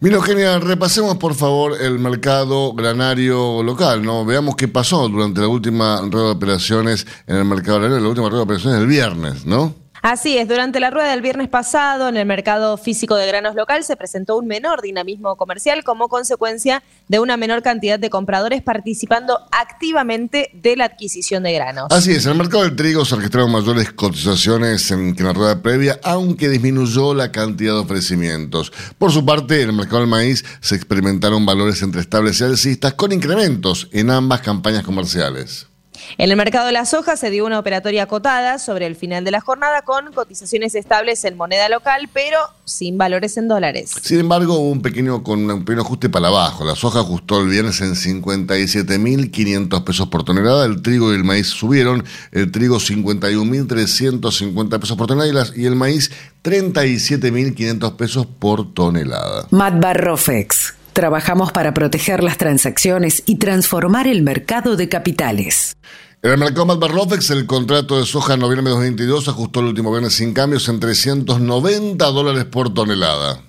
[0.00, 4.24] Mira, Eugenia, repasemos por favor el mercado granario local, ¿no?
[4.24, 8.28] Veamos qué pasó durante la última rueda de operaciones en el mercado granario, la última
[8.28, 9.74] rueda de operaciones del viernes, ¿no?
[10.02, 13.84] Así es, durante la rueda del viernes pasado en el mercado físico de granos local
[13.84, 19.40] se presentó un menor dinamismo comercial como consecuencia de una menor cantidad de compradores participando
[19.50, 21.86] activamente de la adquisición de granos.
[21.90, 25.32] Así es, en el mercado del trigo se registraron mayores cotizaciones en, que en la
[25.32, 28.72] rueda previa, aunque disminuyó la cantidad de ofrecimientos.
[28.98, 32.94] Por su parte, en el mercado del maíz se experimentaron valores entre estables y alcistas
[32.94, 35.67] con incrementos en ambas campañas comerciales.
[36.16, 39.30] En el mercado de la soja se dio una operatoria acotada sobre el final de
[39.30, 43.92] la jornada con cotizaciones estables en moneda local, pero sin valores en dólares.
[44.02, 46.64] Sin embargo, hubo un pequeño, con un pequeño ajuste para abajo.
[46.64, 51.48] La soja ajustó el viernes en 57.500 pesos por tonelada, el trigo y el maíz
[51.48, 56.10] subieron, el trigo 51.350 pesos por tonelada y el maíz
[56.42, 59.46] 37.500 pesos por tonelada.
[59.50, 60.77] Matt Barrofex.
[60.98, 65.76] Trabajamos para proteger las transacciones y transformar el mercado de capitales.
[66.24, 69.92] En el mercado Malbarrofex, el contrato de soja en noviembre de 2022 ajustó el último
[69.92, 73.47] viernes sin cambios en 390 dólares por tonelada.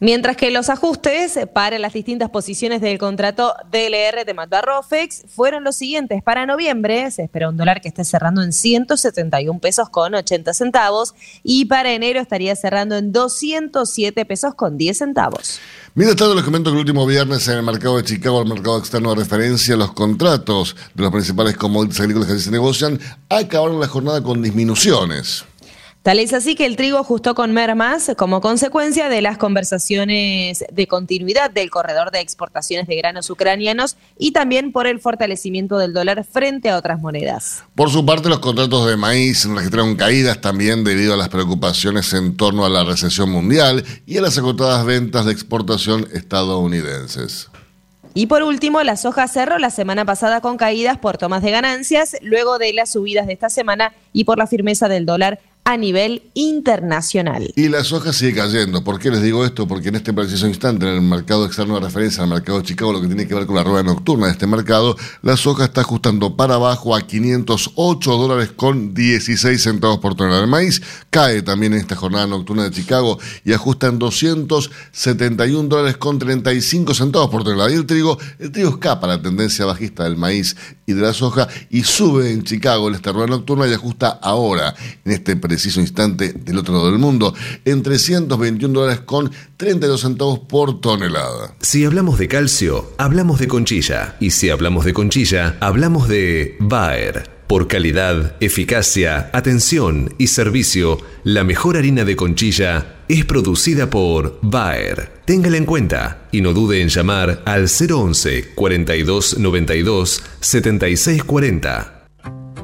[0.00, 5.76] Mientras que los ajustes para las distintas posiciones del contrato DLR de Matbarrofex fueron los
[5.76, 6.22] siguientes.
[6.22, 11.14] Para noviembre se espera un dólar que esté cerrando en 171 pesos con 80 centavos
[11.42, 15.60] y para enero estaría cerrando en 207 pesos con 10 centavos.
[15.94, 18.78] Mientras tanto, les comento que el último viernes en el mercado de Chicago, el mercado
[18.78, 23.86] externo de referencia, los contratos de los principales commodities agrícolas que se negocian acabaron la
[23.86, 25.44] jornada con disminuciones.
[26.04, 30.86] Tal es así que el trigo ajustó con mermas como consecuencia de las conversaciones de
[30.86, 36.22] continuidad del corredor de exportaciones de granos ucranianos y también por el fortalecimiento del dólar
[36.30, 37.64] frente a otras monedas.
[37.74, 42.36] Por su parte, los contratos de maíz registraron caídas también debido a las preocupaciones en
[42.36, 47.48] torno a la recesión mundial y a las agotadas ventas de exportación estadounidenses.
[48.12, 52.14] Y por último, la soja cerró la semana pasada con caídas por tomas de ganancias,
[52.20, 56.22] luego de las subidas de esta semana y por la firmeza del dólar a nivel
[56.34, 57.50] internacional.
[57.56, 58.84] Y la soja sigue cayendo.
[58.84, 59.66] ¿Por qué les digo esto?
[59.66, 62.92] Porque en este preciso instante, en el mercado externo de referencia, al mercado de Chicago,
[62.92, 65.80] lo que tiene que ver con la rueda nocturna de este mercado, la soja está
[65.80, 70.42] ajustando para abajo a 508 dólares con 16 centavos por tonelada.
[70.42, 75.96] El maíz cae también en esta jornada nocturna de Chicago y ajusta en 271 dólares
[75.96, 77.70] con 35 centavos por tonelada.
[77.70, 81.48] Y el trigo, el trigo escapa la tendencia bajista del maíz y de la soja
[81.70, 84.74] y sube en Chicago en esta rueda nocturna y ajusta ahora,
[85.06, 87.32] en este preciso instante del otro lado del mundo,
[87.64, 91.54] en 321 dólares con 32 centavos por tonelada.
[91.60, 94.16] Si hablamos de calcio, hablamos de conchilla.
[94.18, 97.30] Y si hablamos de conchilla, hablamos de Bayer.
[97.46, 105.12] Por calidad, eficacia, atención y servicio, la mejor harina de conchilla es producida por Bayer.
[105.24, 111.93] Téngala en cuenta y no dude en llamar al 011 42 92 76 40.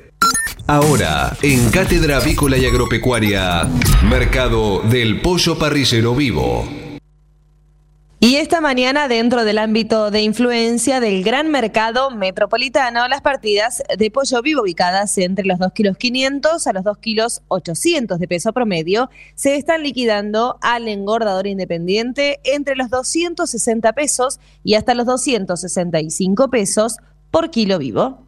[0.67, 3.67] Ahora, en Cátedra Avícola y Agropecuaria,
[4.09, 6.65] Mercado del Pollo Parrillero Vivo.
[8.23, 14.11] Y esta mañana, dentro del ámbito de influencia del gran mercado metropolitano, las partidas de
[14.11, 18.53] pollo vivo ubicadas entre los 2 kilos 500 a los 2 kilos 800 de peso
[18.53, 26.49] promedio se están liquidando al engordador independiente entre los 260 pesos y hasta los 265
[26.51, 26.97] pesos
[27.31, 28.27] por kilo vivo.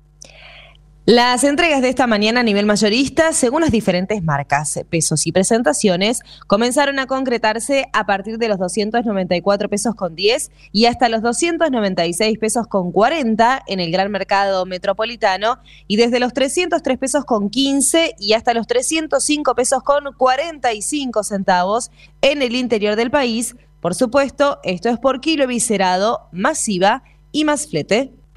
[1.07, 6.19] Las entregas de esta mañana a nivel mayorista, según las diferentes marcas, pesos y presentaciones,
[6.45, 12.37] comenzaron a concretarse a partir de los 294 pesos con 10 y hasta los 296
[12.37, 18.13] pesos con 40 en el gran mercado metropolitano y desde los 303 pesos con 15
[18.19, 21.89] y hasta los 305 pesos con 45 centavos
[22.21, 23.55] en el interior del país.
[23.79, 28.20] Por supuesto, esto es por kilo viscerado, masiva y más flete.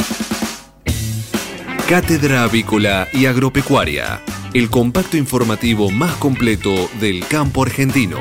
[1.86, 4.22] Cátedra Avícola y Agropecuaria,
[4.54, 8.18] el compacto informativo más completo del campo argentino.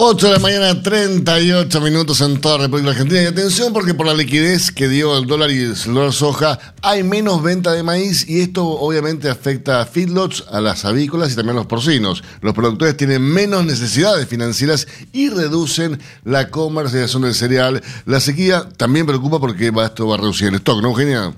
[0.00, 3.20] 8 de la mañana, 38 minutos en toda República Argentina.
[3.20, 7.02] Y atención porque por la liquidez que dio el dólar y el dólar soja, hay
[7.02, 11.56] menos venta de maíz y esto obviamente afecta a feedlots, a las avícolas y también
[11.56, 12.22] a los porcinos.
[12.42, 17.82] Los productores tienen menos necesidades financieras y reducen la comercialización del cereal.
[18.06, 21.34] La sequía también preocupa porque esto va a reducir el stock, ¿no, Eugenia?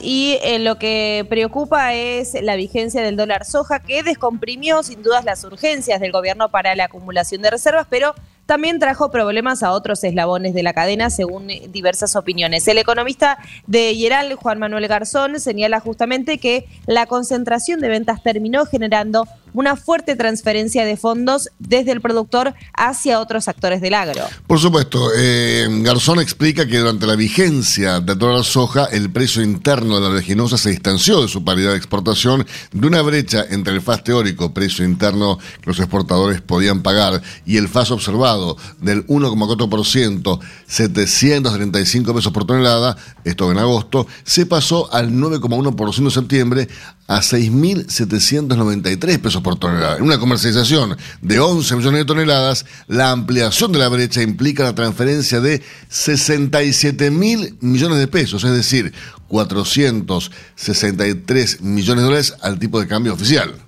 [0.00, 5.24] Y eh, lo que preocupa es la vigencia del dólar soja que descomprimió sin dudas
[5.24, 8.14] las urgencias del gobierno para la acumulación de reservas, pero
[8.46, 12.66] también trajo problemas a otros eslabones de la cadena, según diversas opiniones.
[12.68, 18.64] El economista de Yeral, Juan Manuel Garzón, señala justamente que la concentración de ventas terminó
[18.64, 24.22] generando una fuerte transferencia de fondos desde el productor hacia otros actores del agro.
[24.46, 29.42] Por supuesto, eh, Garzón explica que durante la vigencia de toda la soja, el precio
[29.42, 33.72] interno de la leginosa se distanció de su paridad de exportación de una brecha entre
[33.72, 38.35] el FAS teórico, precio interno que los exportadores podían pagar, y el FAS observado
[38.80, 46.68] del 1,4%, 735 pesos por tonelada, esto en agosto, se pasó al 9,1% en septiembre
[47.08, 49.96] a 6.793 pesos por tonelada.
[49.96, 54.74] En una comercialización de 11 millones de toneladas, la ampliación de la brecha implica la
[54.74, 58.92] transferencia de 67 mil millones de pesos, es decir,
[59.28, 63.65] 463 millones de dólares al tipo de cambio oficial.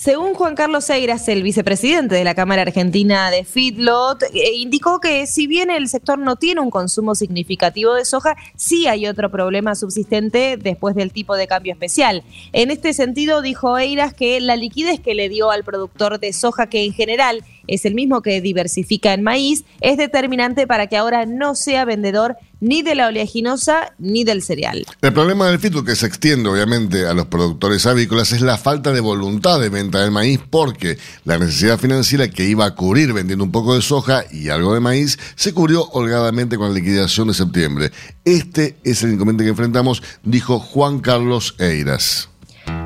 [0.00, 5.26] Según Juan Carlos Eiras, el vicepresidente de la Cámara Argentina de Feedlot, eh, indicó que
[5.26, 9.74] si bien el sector no tiene un consumo significativo de soja, sí hay otro problema
[9.74, 12.24] subsistente después del tipo de cambio especial.
[12.54, 16.68] En este sentido, dijo Eiras que la liquidez que le dio al productor de soja,
[16.68, 21.26] que en general es el mismo que diversifica en maíz, es determinante para que ahora
[21.26, 24.86] no sea vendedor ni de la oleaginosa ni del cereal.
[25.02, 28.92] El problema del fito que se extiende obviamente a los productores avícolas es la falta
[28.92, 33.44] de voluntad de venta del maíz porque la necesidad financiera que iba a cubrir vendiendo
[33.44, 37.34] un poco de soja y algo de maíz se cubrió holgadamente con la liquidación de
[37.34, 37.90] septiembre.
[38.24, 42.29] Este es el inconveniente que enfrentamos, dijo Juan Carlos Eiras.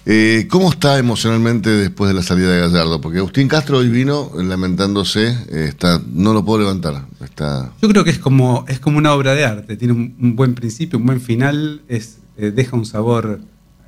[0.07, 3.01] Eh, ¿Cómo está emocionalmente después de la salida de Gallardo?
[3.01, 7.07] Porque Agustín Castro hoy vino lamentándose, eh, está, no lo puedo levantar.
[7.24, 10.36] Está, Yo creo que es como, es como una obra de arte, tiene un, un
[10.36, 13.39] buen principio, un buen final, es, deja un sabor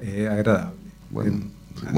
[0.02, 0.74] eh, agradable.
[1.12, 1.42] bueno,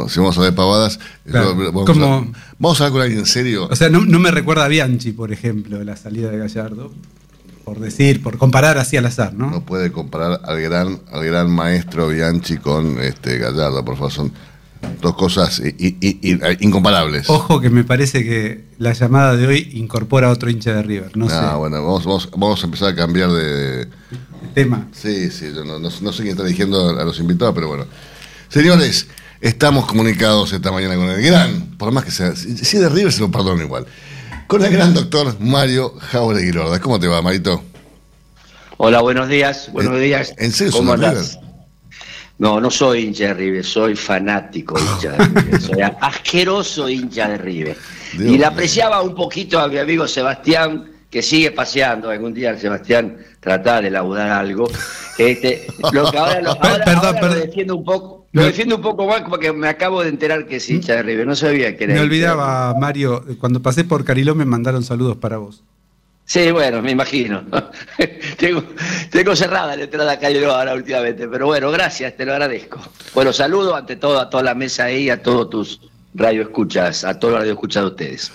[0.09, 2.27] si vamos a ver pavadas, Claro, vamos, como- a,
[2.57, 3.67] vamos a hablar con alguien serio.
[3.71, 6.91] O sea, no, no me recuerda a Bianchi, por ejemplo, la salida de Gallardo,
[7.63, 9.49] por decir, por comparar así al azar, ¿no?
[9.49, 14.11] No puede comparar al gran, al gran maestro Bianchi con este Gallardo, por favor.
[14.11, 14.31] Son
[15.01, 17.29] dos cosas i- i- i- i- incomparables.
[17.29, 21.15] Ojo que me parece que la llamada de hoy incorpora a otro hincha de River,
[21.17, 21.57] no Ah, sé.
[21.57, 23.87] bueno, vamos, vamos, vamos a empezar a cambiar de,
[24.53, 24.87] tema.
[24.91, 27.85] Sí, sí, yo no, no- no sé quién está dirigiendo a los invitados, pero bueno.
[28.49, 29.07] Señores,
[29.41, 33.21] estamos comunicados esta mañana con el gran, por más que sea, si de River se
[33.21, 33.85] lo perdono igual,
[34.47, 36.79] con el gran doctor Mario Jauregui Lorda.
[36.79, 37.63] ¿Cómo te va, Marito?
[38.77, 39.69] Hola, buenos días.
[39.71, 40.33] Buenos ¿En- días.
[40.37, 41.37] en serio ¿Cómo andás?
[42.37, 45.61] No, no soy hincha de River, soy fanático hincha de River.
[45.61, 47.77] Soy asqueroso hincha de River.
[48.13, 52.09] Dios y le apreciaba un poquito a mi amigo Sebastián, que sigue paseando.
[52.09, 54.69] Algún día Sebastián trataba de laudar algo.
[55.17, 57.39] Este, lo que ahora, lo, ahora- Perdón, ahora lo perdón.
[57.47, 58.19] defiendo un poco.
[58.31, 61.25] Lo defiendo un poco más porque me acabo de enterar que es hincha de River.
[61.25, 65.37] No sabía que era Me olvidaba, Mario, cuando pasé por Cariló me mandaron saludos para
[65.37, 65.63] vos.
[66.25, 67.43] Sí, bueno, me imagino.
[68.37, 68.63] tengo,
[69.09, 72.79] tengo cerrada la entrada a Cairo ahora últimamente, pero bueno, gracias, te lo agradezco.
[73.15, 75.81] Bueno, saludo ante todo a toda la mesa ahí, a todos tus
[76.13, 78.31] radioescuchas, a todos los radioescuchas de ustedes.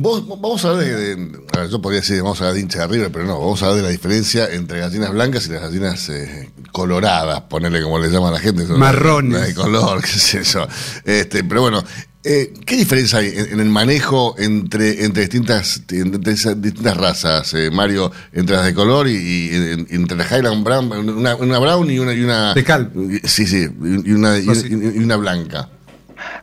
[0.00, 1.32] Vos, vamos a hablar de,
[1.68, 3.78] yo podría decir, vamos a hablar de hincha de River, pero no, vamos a hablar
[3.78, 8.28] de la diferencia entre gallinas blancas y las gallinas eh, coloradas, ponerle como le llaman
[8.28, 8.64] a la gente.
[8.66, 9.44] Marrones.
[9.48, 10.68] De color, qué sé yo.
[11.04, 11.82] Este, pero bueno,
[12.22, 17.68] eh, ¿qué diferencia hay en, en el manejo entre, entre, distintas, entre distintas razas, eh,
[17.72, 21.90] Mario, entre las de color y, y en- entre la Highland Brown, una, una brown
[21.90, 22.12] y una...
[22.14, 22.92] Y una De cal.
[23.24, 24.68] Sí, sí, y una, No, sí.
[24.70, 25.70] y una blanca.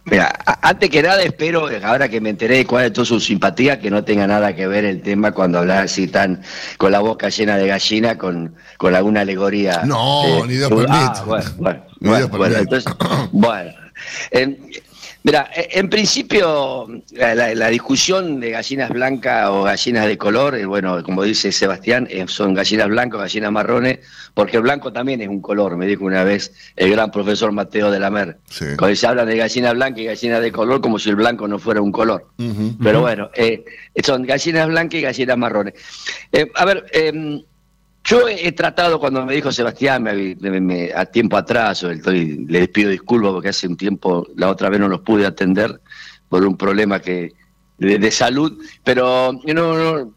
[0.05, 3.79] Mira, antes que nada espero, ahora que me enteré de cuál es toda su simpatía,
[3.79, 6.41] que no tenga nada que ver el tema cuando hablas así tan
[6.77, 9.83] con la boca llena de gallina, con, con alguna alegoría.
[9.85, 11.25] No, ni Dios ah, permite.
[11.25, 12.93] bueno, bueno, bueno, bueno, entonces,
[13.31, 13.71] bueno.
[14.31, 14.57] Em,
[15.25, 20.53] Mira, eh, en principio la, la- la discusión de gallinas blancas o gallinas de color,
[20.53, 23.99] eh, bueno, como dice Sebastián, eh, son gallinas blancas o gallinas marrones,
[24.35, 27.89] porque el blanco también es un color, me dijo una vez el gran profesor Mateo
[27.89, 28.37] de la Mer.
[28.77, 31.57] Cuando se habla de gallina blanca y gallina de color, como si el blanco no
[31.57, 32.27] fuera un color.
[32.83, 33.65] Pero bueno, eh,
[34.03, 35.73] son gallinas blancas y gallinas marrones.
[36.31, 37.41] Eh, a ver, em,
[38.05, 42.91] yo he, tratado, cuando me dijo Sebastián, me- me- a tiempo atrás, o le pido
[42.91, 45.81] disculpas porque hace un tiempo, la otra vez no los pude atender
[46.29, 47.33] por un problema que
[47.77, 50.13] de, de salud, pero no, no,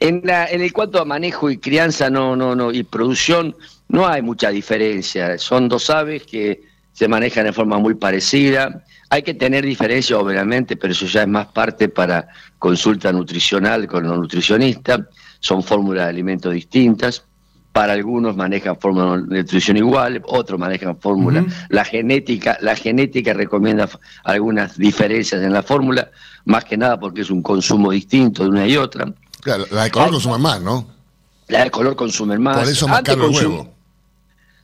[0.00, 3.54] en, la, en el cuanto a manejo y crianza no, no, no, y producción,
[3.88, 5.36] no hay mucha diferencia.
[5.38, 6.62] Son dos aves que
[6.92, 8.84] se manejan de forma muy parecida.
[9.10, 12.28] Hay que tener diferencias, obviamente, pero eso ya es más parte para
[12.58, 15.00] consulta nutricional con los nutricionistas.
[15.44, 17.22] Son fórmulas de alimentos distintas.
[17.70, 21.44] Para algunos manejan fórmulas de nutrición igual, otros manejan fórmulas.
[21.68, 23.86] La genética, la genética recomienda
[24.22, 26.10] algunas diferencias en la fórmula,
[26.46, 29.12] más que nada porque es un consumo distinto de una y otra.
[29.42, 30.86] Claro, la de color consume más, ¿no?
[31.48, 32.60] La de color consume más.
[32.60, 33.74] Por eso más Antes caro el huevo.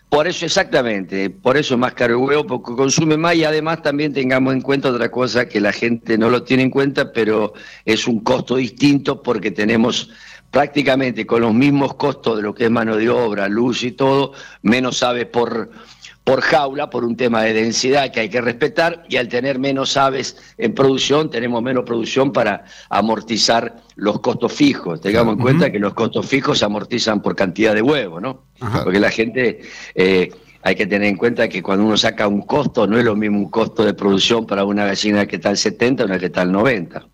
[0.08, 3.82] Por eso exactamente, por eso es más caro el huevo, porque consume más y además
[3.82, 7.52] también tengamos en cuenta otra cosa que la gente no lo tiene en cuenta, pero
[7.84, 10.10] es un costo distinto porque tenemos
[10.50, 14.32] prácticamente con los mismos costos de lo que es mano de obra, luz y todo,
[14.62, 15.70] menos aves por,
[16.24, 19.96] por jaula, por un tema de densidad que hay que respetar, y al tener menos
[19.96, 25.00] aves en producción, tenemos menos producción para amortizar los costos fijos.
[25.00, 28.42] Tengamos en cuenta que los costos fijos se amortizan por cantidad de huevos, ¿no?
[28.84, 29.60] Porque la gente,
[29.94, 30.30] eh,
[30.62, 33.38] hay que tener en cuenta que cuando uno saca un costo, no es lo mismo
[33.38, 36.52] un costo de producción para una gallina que está al 70 una que está al
[36.52, 37.06] 90.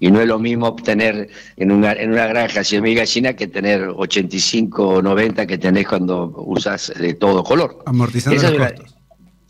[0.00, 3.88] Y no es lo mismo obtener en una, en una granja 100.000 gallinas que tener
[3.88, 7.78] 85 o 90 que tenés cuando usas de todo color.
[7.86, 8.94] Amortizando Esa los una- costos.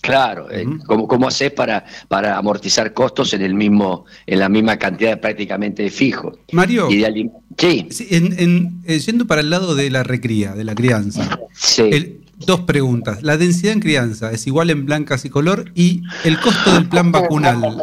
[0.00, 4.76] Claro, eh, ¿cómo, cómo haces para, para amortizar costos en el mismo, en la misma
[4.78, 6.36] cantidad de prácticamente fijo?
[6.52, 6.90] Mario.
[6.90, 7.88] Y de sí.
[8.10, 11.38] en, en- eh, yendo para el lado de la recría, de la crianza.
[11.78, 13.22] El- dos preguntas.
[13.22, 15.70] ¿La densidad en crianza es igual en blancas y color?
[15.74, 17.76] ¿Y el costo del plan vacunal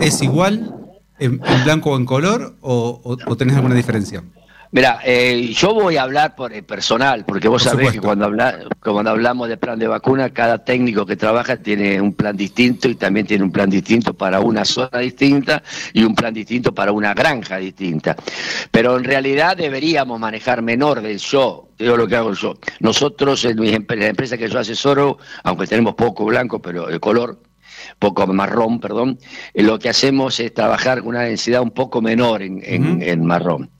[0.00, 0.74] es igual
[1.18, 2.56] en, en blanco o en color?
[2.60, 4.22] ¿O, o- o tenés alguna diferencia?
[4.70, 8.00] Mira, eh, yo voy a hablar por el personal, porque vos Por sabés supuesto.
[8.02, 12.12] que cuando, habla- cuando hablamos de plan de vacuna, cada técnico que trabaja tiene un
[12.12, 15.62] plan distinto y también tiene un plan distinto para una zona distinta
[15.94, 18.14] y un plan distinto para una granja distinta.
[18.70, 22.54] Pero en realidad deberíamos manejar menor del yo, digo lo que hago yo.
[22.80, 27.00] Nosotros, en mi empre- la empresa que yo asesoro, aunque tenemos poco blanco, pero el
[27.00, 27.40] color,
[27.98, 29.18] poco marrón, perdón,
[29.54, 33.24] eh, lo que hacemos es trabajar con una densidad un poco menor en, en- en
[33.24, 33.70] marrón.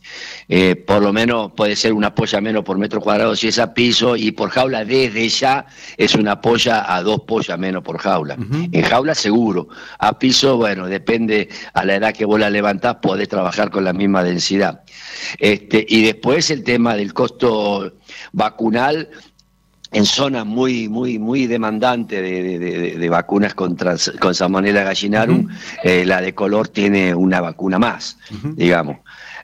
[0.49, 3.75] Eh, por lo menos puede ser una polla menos por metro cuadrado si es a
[3.75, 5.67] piso y por jaula desde ya
[5.99, 8.35] es una polla a dos pollas menos por jaula.
[8.73, 9.69] En jaula seguro.
[9.99, 13.93] A piso, bueno, depende a la edad que vos la levantás, podés trabajar con la
[13.93, 14.81] misma densidad.
[15.39, 17.93] Este, y después el tema del costo
[18.33, 19.11] vacunal
[19.93, 25.49] en zonas muy muy muy demandantes de, de- de- vacunas contra con Salmonella gallinarum,
[25.83, 28.19] eh, la de color tiene una vacuna más,
[28.57, 28.99] digamos.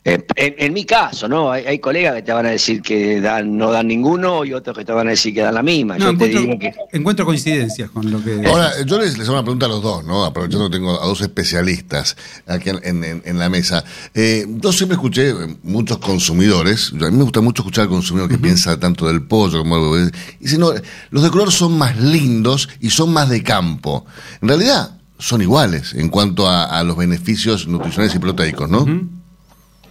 [0.06, 1.50] En, en mi caso, ¿no?
[1.50, 4.76] Hay, hay colegas que te van a decir que dan, no dan ninguno y otros
[4.76, 5.96] que te van a decir que dan la misma.
[5.96, 8.46] No, Yo te encuentro, digo que encuentro coincidencias con lo que.
[8.46, 10.26] Ahora, yo les, les hago una pregunta a los dos, ¿no?
[10.26, 13.82] Aprovechando que tengo a dos especialistas aquí en, en- en- en la mesa.
[14.12, 15.32] Eh, yo siempre escuché
[15.62, 19.60] muchos consumidores, a mí me gusta mucho escuchar al consumidor que piensa tanto del pollo
[19.60, 19.96] como algo.
[20.38, 20.70] Y si no,
[21.10, 24.04] los de color son más lindos y son más de campo.
[24.42, 28.86] En realidad, son iguales en cuanto a, a los beneficios nutricionales y proteicos, ¿no?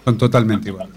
[0.03, 0.95] Son totalmente iguales.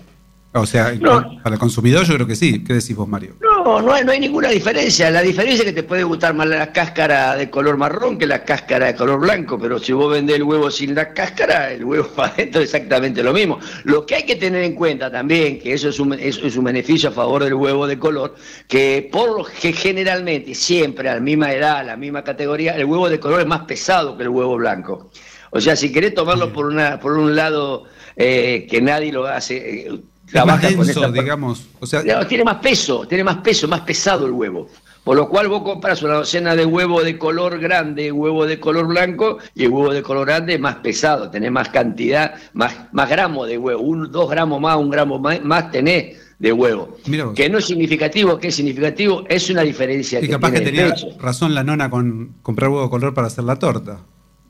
[0.53, 2.65] O sea, en- para el consumidor yo creo que sí.
[2.65, 3.35] ¿Qué decís vos, Mario?
[3.43, 5.11] No, no hay, no hay ninguna diferencia.
[5.11, 8.43] La diferencia es que te puede gustar más la cáscara de color marrón que la
[8.43, 12.07] cáscara de color blanco, pero si vos vendés el huevo sin la cáscara, el huevo
[12.17, 13.59] para adentro es exactamente lo mismo.
[13.85, 16.65] Lo que hay que tener en cuenta también, que eso es un, eso es un
[16.65, 18.35] beneficio a favor del huevo de color,
[18.67, 22.87] que por lo que generalmente, siempre a la misma edad, a la misma categoría, el
[22.87, 25.11] huevo de color es más pesado que el huevo blanco.
[25.51, 27.85] O sea, si querés tomarlo por, una, por un lado
[28.17, 29.57] eh, que nadie lo hace...
[29.57, 30.03] eh, Es más
[30.33, 31.67] trabaja con esta- digamos.
[31.79, 34.69] O sea, no, tiene más peso, tiene más peso, más pesado el huevo.
[35.05, 38.89] Por lo cual vos compras una docena de huevo de color grande, huevo de color
[38.89, 43.09] blanco, y el huevo de color grande es más pesado, tenés más cantidad, más, más
[43.09, 46.97] gramos de huevo, un, dos gramos más, un gramo más, más tenés de huevo.
[47.35, 50.93] Que no es significativo, que es significativo, es una diferencia y que capaz que tenía
[51.21, 54.01] razón la nona con comprar huevo de color para hacer la torta.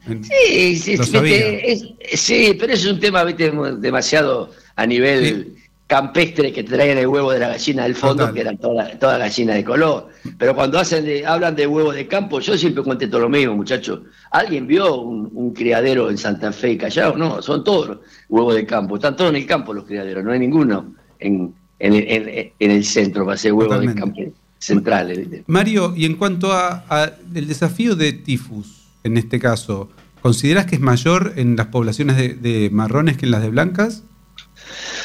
[0.06, 6.64] Sí, sí, viste, es- sí, pero es un tema viste, demasiado a nivel campestres que
[6.64, 10.08] traían el huevo de la gallina del fondo, que eran todas toda gallinas de color.
[10.36, 14.00] Pero cuando hacen de, hablan de huevos de campo, yo siempre contesto lo mismo, muchachos.
[14.32, 17.16] ¿Alguien vio un, criadero en Santa Fe y Callao?
[17.16, 17.98] No, son todos
[18.28, 18.96] huevos de campo.
[18.96, 23.36] Están todos en el campo los criaderos, no hay ninguno en, en, el centro para
[23.36, 24.20] hacer huevos de campo
[24.58, 25.28] centrales.
[25.46, 29.88] Mario, y en cuanto a, el desafío de tifus, en este caso,
[30.20, 34.02] ¿consideras que es mayor en las poblaciones de marrones que en las de blancas?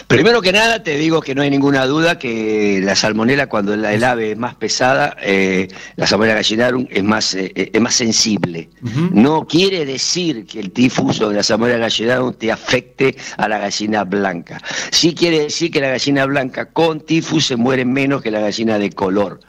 [0.07, 3.93] Primero que nada, te digo que no hay ninguna duda que la salmonela, cuando la,
[3.93, 8.69] el ave es más pesada, eh, la salmonela gallinarum es más, eh, es más sensible.
[9.11, 14.03] No quiere decir que el tifuso de la salmonela gallinarum te afecte a la gallina
[14.03, 14.61] blanca.
[14.91, 18.77] Sí quiere decir que la gallina blanca con tifus se muere menos que la gallina
[18.79, 19.39] de color.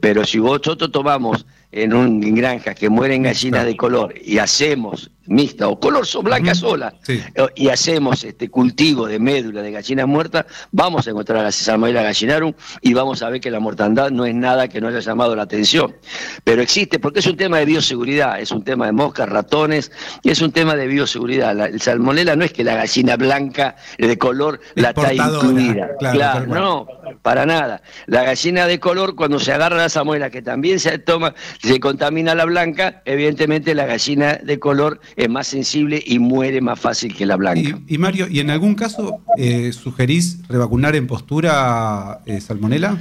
[0.00, 5.10] Pero si nosotros tomamos en, un, en granjas que mueren gallinas de color y hacemos
[5.26, 7.22] mixta o color son blanca sola eh,
[7.54, 12.02] y hacemos este cultivo de médula de gallinas muertas, vamos a encontrar a la salmonella
[12.02, 15.34] gallinarum y vamos a ver que la mortandad no es nada que no haya llamado
[15.34, 15.96] la atención.
[16.44, 20.30] Pero existe, porque es un tema de bioseguridad, es un tema de moscas, ratones, y
[20.30, 21.54] es un tema de bioseguridad.
[21.54, 25.90] La, el salmonella no es que la gallina blanca de color la está incluida.
[25.98, 26.86] Claro, no,
[27.22, 27.82] para nada.
[28.06, 32.34] La gallina de color, cuando se agarra la salmonella, que también se toma, se contamina
[32.34, 37.26] la blanca, evidentemente la gallina de color es más sensible y muere más fácil que
[37.26, 37.78] la blanca.
[37.86, 42.98] Y, Mario, ¿y en algún caso eh, sugerís revacunar en postura eh, salmonela?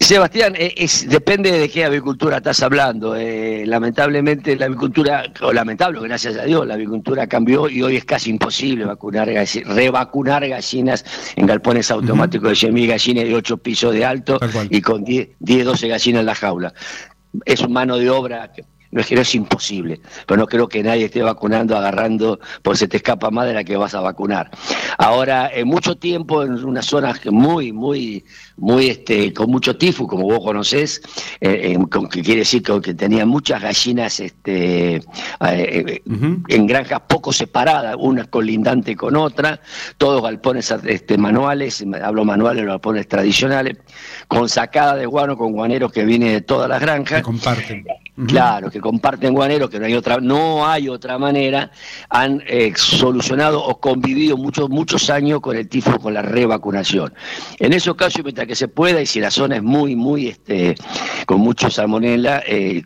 [0.00, 3.16] Sebastián, eh, es, depende de qué avicultura estás hablando.
[3.16, 8.04] Eh, lamentablemente la avicultura, o lamentable, gracias a Dios, la avicultura cambió y hoy es
[8.04, 11.04] casi imposible vacunar, revacunar gallinas
[11.36, 15.64] en galpones automáticos de 100.000 gallinas de 8 pisos de alto y con 10, 10,
[15.64, 16.74] 12 gallinas en la jaula.
[17.46, 18.52] Es mano de obra
[18.94, 22.78] no es que no es imposible, pero no creo que nadie esté vacunando, agarrando, porque
[22.78, 24.52] se te escapa más de la que vas a vacunar.
[24.98, 28.24] Ahora, en mucho tiempo, en unas zonas muy, muy,
[28.56, 31.02] muy, este, con mucho tifus, como vos conocés,
[31.40, 35.02] eh, con, que quiere decir que, que tenían muchas gallinas este,
[35.40, 36.02] eh,
[36.48, 39.60] en granjas poco separadas, una colindante con otra,
[39.98, 43.76] todos galpones este, manuales, hablo manuales, los galpones tradicionales,
[44.28, 47.22] con sacada de guano con guaneros que viene de todas las granjas.
[47.22, 47.84] comparten.
[48.28, 51.70] Claro, que comparten guaneros, que no hay otra, no hay otra manera,
[52.10, 57.14] han eh, solucionado o convivido muchos, muchos años con el tifo, con la revacunación.
[57.58, 60.74] En esos casos, mientras que se pueda, y si la zona es muy, muy, este,
[61.24, 62.82] con mucho salmonella, eh,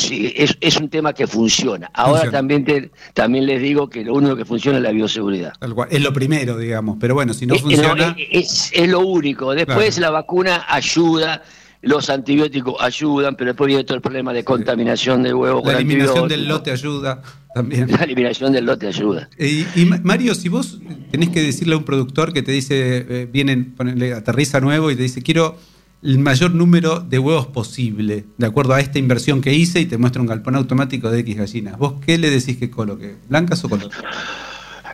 [0.00, 1.90] es, es, un tema que funciona.
[1.92, 5.52] Ahora también también les digo que lo único que funciona es la bioseguridad.
[5.90, 8.16] Es lo primero, digamos, pero bueno, si no funciona...
[8.30, 9.54] Es, es, lo único.
[9.54, 11.42] Después la vacuna ayuda,
[11.82, 15.62] los antibióticos ayudan, pero después viene todo el problema de contaminación del huevo.
[15.64, 17.20] La eliminación del lote ayuda
[17.54, 17.90] también.
[17.90, 19.28] La eliminación del lote ayuda.
[19.38, 20.80] Y, Mario, si vos
[21.10, 24.96] tenés que decirle a un productor que te dice, eh, vienen, ponele, aterriza nuevo y
[24.96, 25.56] te dice, quiero
[26.02, 29.98] el mayor número de huevos posible, de acuerdo a esta inversión que hice, y te
[29.98, 31.78] muestra un galpón automático de X gallinas.
[31.78, 33.16] ¿Vos qué le decís que coloque?
[33.28, 33.90] ¿Blancas o color?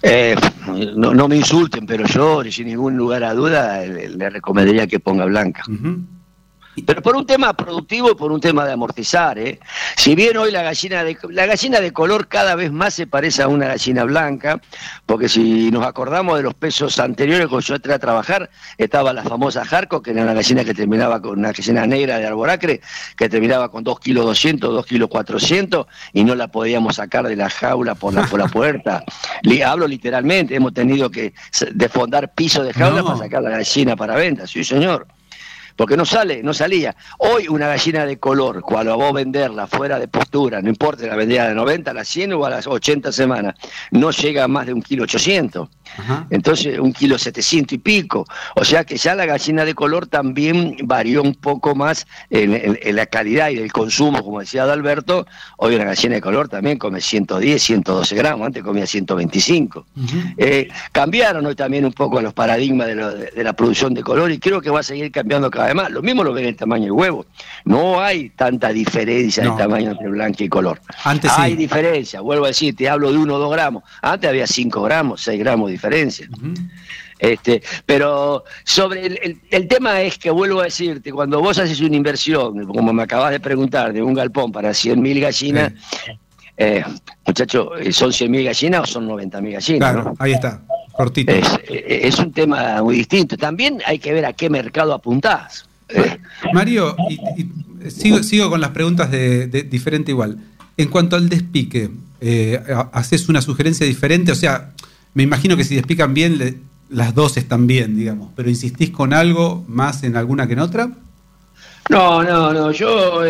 [0.03, 0.37] Eh,
[0.97, 5.65] no, me insulten, pero yo, sin ningún lugar a duda, le, recomendaría que ponga blanca.
[6.83, 9.59] Pero por un tema productivo y por un tema de amortizar, ¿eh?
[9.97, 13.43] Si bien hoy la gallina de la gallina de color cada vez más se parece
[13.43, 14.61] a una gallina blanca,
[15.07, 19.23] porque si nos acordamos de los pesos anteriores cuando yo entré a trabajar, estaba la
[19.23, 22.81] famosa Jarco, que era una gallina que terminaba con una gallina negra de arboracre,
[23.17, 27.37] que terminaba con 2 kilos 200, 2 kilos 400, y no la podíamos sacar de
[27.37, 29.05] la jaula por la, por la puerta.
[29.43, 31.35] Le, hablo literalmente, hemos tenido que
[31.73, 35.07] desfondar piso de jaula para sacar la gallina para venta, sí señor
[35.79, 36.97] porque no sale, no salía.
[37.19, 41.47] Hoy una gallina de color, cuando vos venderla fuera de postura, no importa la vendida
[41.47, 43.55] de 90, a las 100 o a las 80 semanas,
[43.93, 45.69] no llega a más de un kilo 800.
[46.31, 48.27] Entonces, un kilo 700 y pico.
[48.57, 53.07] O sea que ya la gallina de color también varió un poco más en, la
[53.07, 55.27] calidad y el consumo, como decía Adalberto.
[55.59, 59.87] Hoy una gallina de color también come 110, 112 gramos, antes comía 125.
[60.37, 64.61] Eh, cambiaron hoy también un poco los paradigmas de, la producción de color y creo
[64.61, 65.91] que va a seguir cambiando cada vez más.
[65.91, 67.27] Lo mismo lo ven en el tamaño del huevo.
[67.65, 70.81] No hay tanta diferencia de tamaño entre blanco y color.
[71.05, 73.83] Antes hay diferencia, vuelvo a decir, te hablo de 1 o 2 gramos.
[74.03, 76.29] Antes había 5 gramos, 6 gramos de diferencia.
[77.19, 79.07] Este, pero sobre
[79.51, 83.33] el, tema es que vuelvo a decirte, cuando vos haces una inversión, como me acabas
[83.33, 85.73] de preguntar, de un galpón para 100.000 gallinas,
[86.57, 86.85] eh,
[87.27, 89.93] muchachos, ¿son 100.000 gallinas o son 90.000 gallinas?
[89.93, 90.63] Claro, ahí está,
[90.99, 91.33] cortito.
[91.69, 93.37] Es, un tema muy distinto.
[93.37, 95.69] También hay que ver a qué mercado apuntás.
[96.53, 96.97] Mario,
[97.89, 100.39] sigo, sigo con las preguntas de, diferente igual.
[100.77, 101.91] En cuanto al despique,
[102.21, 102.61] eh,
[102.93, 104.33] ¿haces una sugerencia diferente?
[104.33, 104.73] O sea,
[105.15, 109.65] me imagino que si despican bien, las dos están bien, digamos, pero insistís con algo
[109.69, 110.91] más en alguna que en otra.
[111.91, 113.23] No, no, no, yo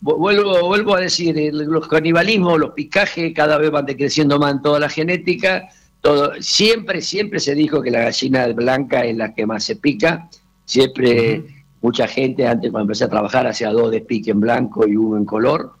[0.00, 4.80] vuelvo, vuelvo a decir, los canibalismos, los picajes cada vez van decreciendo más en toda
[4.80, 5.68] la genética,
[6.04, 10.28] todo, siempre, siempre se dijo que la gallina blanca es la que más se pica,
[10.66, 11.44] siempre
[11.80, 15.16] mucha gente antes cuando empecé a trabajar hacía dos de pique en blanco y uno
[15.16, 15.72] en color,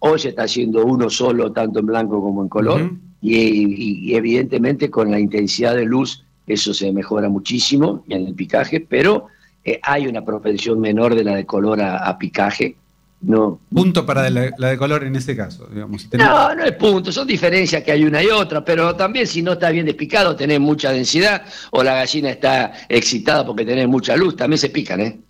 [0.00, 2.90] hoy se está haciendo uno solo, tanto en blanco como en color,
[3.20, 9.28] y, evidentemente con la intensidad de luz eso se mejora muchísimo en el picaje, pero
[9.62, 12.74] eh, hay una propensión menor de la de color a, picaje.
[13.22, 13.60] No.
[13.72, 16.08] Punto para la, de color en ese caso, digamos.
[16.12, 19.52] No, no es punto, son diferencias que hay una y otra, pero también si no
[19.52, 24.34] está bien despicado, tenés mucha densidad, o la gallina está excitada porque tenés mucha luz,
[24.36, 25.20] también se pican, ¿eh?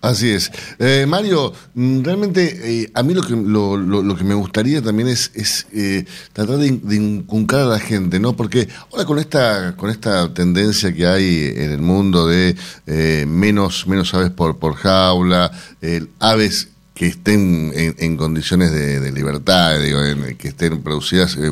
[0.00, 0.50] Así es.
[0.78, 5.08] Eh, Mario, mm, realmente eh, a mí lo que, lo, lo, que me gustaría también
[5.08, 8.34] es, es eh, tratar de, inculcar a la gente, ¿no?
[8.34, 12.56] Porque ahora con esta, con esta tendencia que hay en el mundo de
[13.26, 15.52] menos, menos aves por, por jaula,
[16.18, 16.68] aves
[17.00, 20.00] que estén en, condiciones de, libertad, digo,
[20.36, 21.50] que estén producidas eh,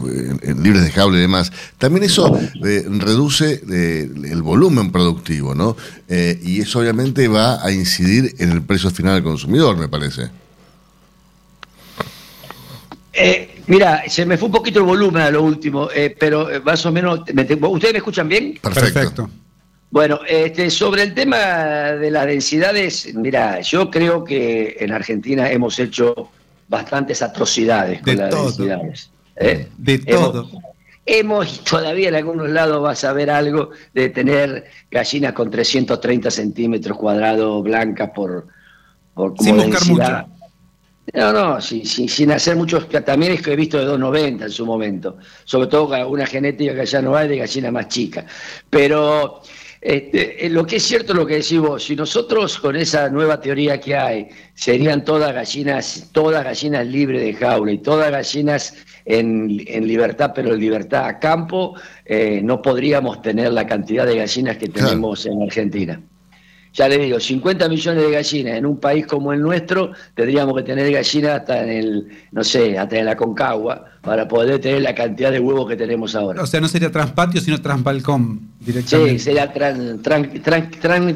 [0.62, 5.74] libres de jaula y demás, también eso eh, reduce eh, el volumen productivo, ¿no?
[6.07, 10.28] y eso obviamente va a incidir en el precio final del consumidor, me parece.
[13.68, 15.88] mira, se me fue un poquito el volumen a lo último,
[16.20, 18.59] pero más o menos, ¿ustedes me escuchan bien?
[18.61, 19.30] Perfecto.
[19.91, 25.78] Bueno, este, sobre el tema de las densidades, mira, yo creo que en Argentina hemos
[25.78, 26.30] hecho
[26.68, 29.11] bastantes atrocidades con las densidades.
[29.36, 29.68] ¿eh?
[29.78, 30.49] De todo.
[31.07, 36.99] Hemos, todavía en algunos lados vas a ver algo de tener gallinas con 330 centímetros
[36.99, 38.47] cuadrados blancas por,
[39.14, 40.39] por como Sin buscar mucho.
[41.14, 45.16] No, no, sin hacer muchos, también es que he visto de 290 en su momento,
[45.45, 48.26] sobre todo una genética que ya no hay de gallina más chica.
[48.68, 49.41] Pero
[49.81, 53.41] este, eh, lo que es cierto lo que decís vos, si nosotros con esa nueva
[53.41, 58.74] teoría que hay, serían todas gallinas, todas gallinas libres de jaula y todas gallinas
[59.05, 61.74] en, libertad, pero en libertad a campo,
[62.05, 66.01] eh, no podríamos tener la cantidad de gallinas que tenemos en Argentina
[66.79, 70.62] ya le digo, 50 millones de gallinas en un país como el nuestro, tendríamos que
[70.62, 74.95] tener gallinas hasta en el, no sé, hasta en la Concagua, para poder tener la
[74.95, 76.41] cantidad de huevos que tenemos ahora.
[76.41, 79.14] O sea, no sería transpatio, sino transbalcón directamente.
[79.14, 80.03] Sí, sería trans,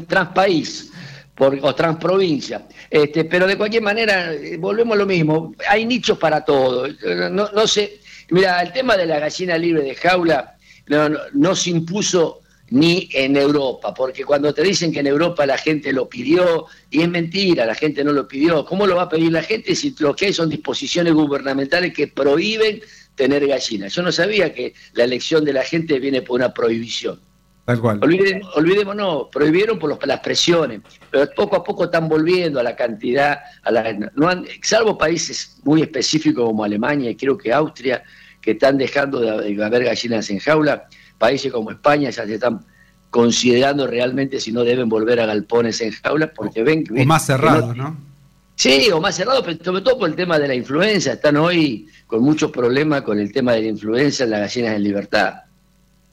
[0.08, 0.90] transpaís
[1.38, 2.66] o transprovincia.
[2.90, 6.88] Este, pero de cualquier manera, eh, volvemos a lo mismo, hay nichos para todo.
[7.30, 8.00] No, no sé,
[8.30, 10.56] mira, el tema de la gallina libre de jaula
[10.88, 12.41] no, no se impuso
[12.72, 17.02] ni en Europa, porque cuando te dicen que en Europa la gente lo pidió, y
[17.02, 19.94] es mentira, la gente no lo pidió, ¿cómo lo va a pedir la gente si
[19.98, 22.80] lo que hay son disposiciones gubernamentales que prohíben
[23.14, 23.94] tener gallinas?
[23.94, 27.20] Yo no sabía que la elección de la gente viene por una prohibición.
[27.66, 28.00] Tal cual.
[28.02, 33.38] olvidemos, no, prohibieron por las presiones, pero poco a poco están volviendo a la cantidad,
[33.62, 34.30] a la, no
[34.62, 38.02] salvo países muy específicos como Alemania y creo que Austria,
[38.40, 40.88] que están dejando de haber gallinas en jaula,
[41.22, 42.64] países como España ya se están
[43.08, 47.00] considerando realmente si no deben volver a galpones en jaulas porque ven que...
[47.00, 47.96] O más cerrados, ¿no?
[48.56, 51.12] Sí, o más cerrados, pero sobre todo por el tema de la influencia.
[51.12, 54.82] Están hoy con muchos problemas con el tema de la influencia en las gallinas en
[54.82, 55.34] libertad.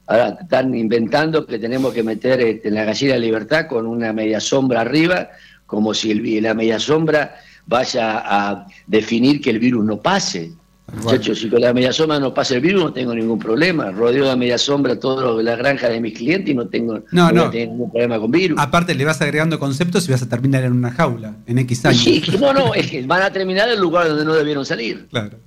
[0.06, 4.12] Ahora están inventando que tenemos que meter este, en la gallina en libertad con una
[4.12, 5.30] media sombra arriba,
[5.66, 7.34] como si el, la media sombra
[7.66, 10.52] vaya a definir que el virus no pase.
[10.96, 13.90] Muchachos, si con la media sombra no pasa el virus, no tengo ningún problema.
[13.90, 17.90] Rodeo de media sombra toda la granja de mis clientes y no tengo, no, ningún
[17.90, 18.58] problema con virus.
[18.60, 22.02] Aparte, le vas agregando conceptos y vas a terminar en una jaula, en X años.
[22.02, 25.06] Sí, no, no, es que van a terminar en el lugar donde no debieron salir.
[25.10, 25.38] Claro.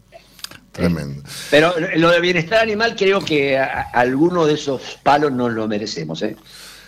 [0.72, 1.22] Tremendo.
[1.52, 6.24] Pero lo de bienestar animal, creo que alguno de esos palos nos lo merecemos.
[6.24, 6.36] ¿eh?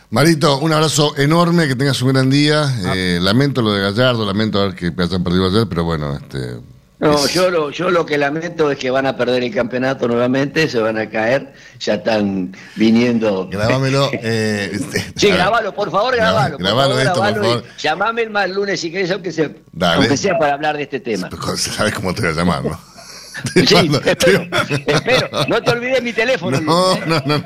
[0.10, 2.64] Marito, un abrazo enorme, que tengas un gran día.
[2.64, 2.93] Ah.
[2.95, 6.60] Eh, lamento lo de Gallardo, lamento ver que hayan perdido ayer, pero bueno, este,
[7.00, 10.70] no, yo lo, yo lo que lamento es que van a perder el campeonato nuevamente,
[10.70, 13.48] se van a caer, ya están viniendo.
[13.50, 14.12] Grabámelo.
[14.28, 16.58] Eh, este, sí, grabalo, por favor, grabalo.
[16.58, 17.64] Grabalo esto, por favor.
[17.78, 21.30] Llamame el más lunes si querés, aunque sea, aunque sea para hablar de este tema.
[21.58, 22.80] Sabes cómo te voy a llamar, ¿no?
[23.54, 24.48] Sí, espero,
[24.88, 26.60] espero, No te olvides mi teléfono.
[26.62, 27.46] No, no, no,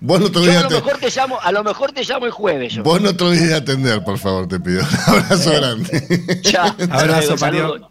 [0.00, 0.56] Vos no te olvides.
[0.56, 2.74] A lo, mejor te llamo, a lo mejor te llamo el jueves.
[2.74, 2.82] Yo.
[2.82, 4.82] Vos no te olvides de atender, por favor, te pido.
[4.82, 6.40] Un abrazo grande.
[6.42, 6.74] Chao.
[6.90, 7.90] Abrazo, Mario.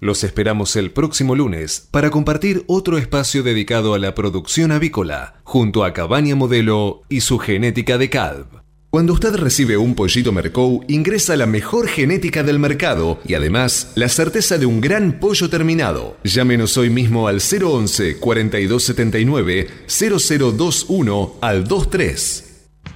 [0.00, 5.84] Los esperamos el próximo lunes para compartir otro espacio dedicado a la producción avícola junto
[5.84, 8.62] a Cabaña Modelo y su genética de CADV.
[8.90, 14.10] Cuando usted recibe un pollito Mercou, ingresa la mejor genética del mercado y además la
[14.10, 16.18] certeza de un gran pollo terminado.
[16.24, 22.51] Llámenos hoy mismo al 011 4279 0021 al 23.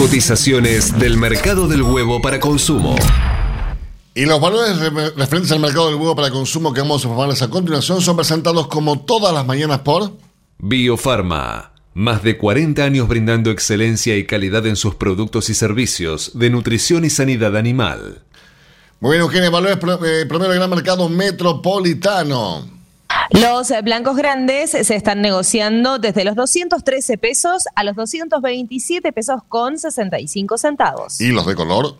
[0.00, 2.96] Cotizaciones del mercado del huevo para consumo.
[4.14, 4.78] Y los valores
[5.14, 8.66] referentes al mercado del huevo para consumo que vamos a informarles a continuación son presentados
[8.68, 10.12] como todas las mañanas por
[10.58, 11.72] Biofarma.
[11.92, 17.04] Más de 40 años brindando excelencia y calidad en sus productos y servicios de nutrición
[17.04, 18.22] y sanidad animal.
[19.00, 22.79] Muy bien, Eugenia, valores eh, promedio del gran mercado metropolitano.
[23.30, 29.78] Los blancos grandes se están negociando desde los 213 pesos a los 227 pesos con
[29.78, 31.20] 65 centavos.
[31.20, 31.96] ¿Y los de color?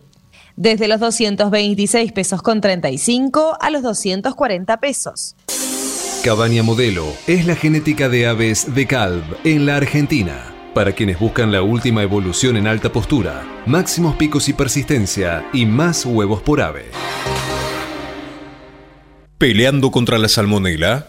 [0.56, 5.36] Desde los 226 pesos con 35 a los 240 pesos.
[6.24, 10.52] Cabaña Modelo es la genética de aves de Calv en la Argentina.
[10.74, 16.04] Para quienes buscan la última evolución en alta postura, máximos picos y persistencia y más
[16.04, 16.86] huevos por ave.
[19.38, 21.08] Peleando contra la salmonela,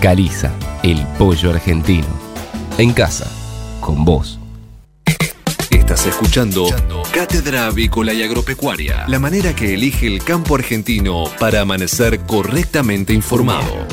[0.00, 0.50] Caliza,
[0.82, 2.08] el pollo argentino.
[2.78, 3.30] En casa,
[3.82, 4.38] con vos.
[5.68, 6.66] Estás escuchando
[7.12, 13.86] Cátedra Avícola y Agropecuaria, la manera que elige el campo argentino para amanecer correctamente informado.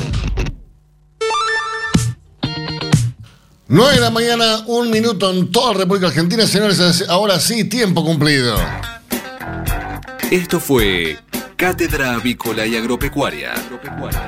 [3.66, 7.04] 9 de la mañana, un minuto en toda la República Argentina, señores.
[7.10, 8.56] Ahora sí, tiempo cumplido.
[10.30, 11.18] Esto fue
[11.58, 13.52] Cátedra Avícola y Agropecuaria,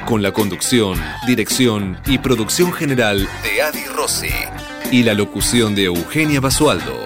[0.04, 4.32] con la conducción, dirección y producción general de Adi Rossi
[4.90, 7.04] y la locución de Eugenia Basualdo.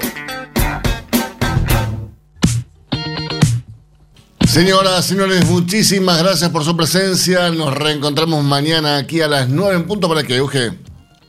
[4.46, 7.50] Señoras, señores, muchísimas gracias por su presencia.
[7.50, 10.72] Nos reencontramos mañana aquí a las 9 en punto para que Euge.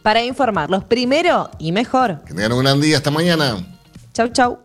[0.04, 2.22] Para informarlos primero y mejor.
[2.26, 2.96] Que tengan un gran día.
[2.96, 3.58] Hasta mañana.
[4.14, 4.60] Chau, chau.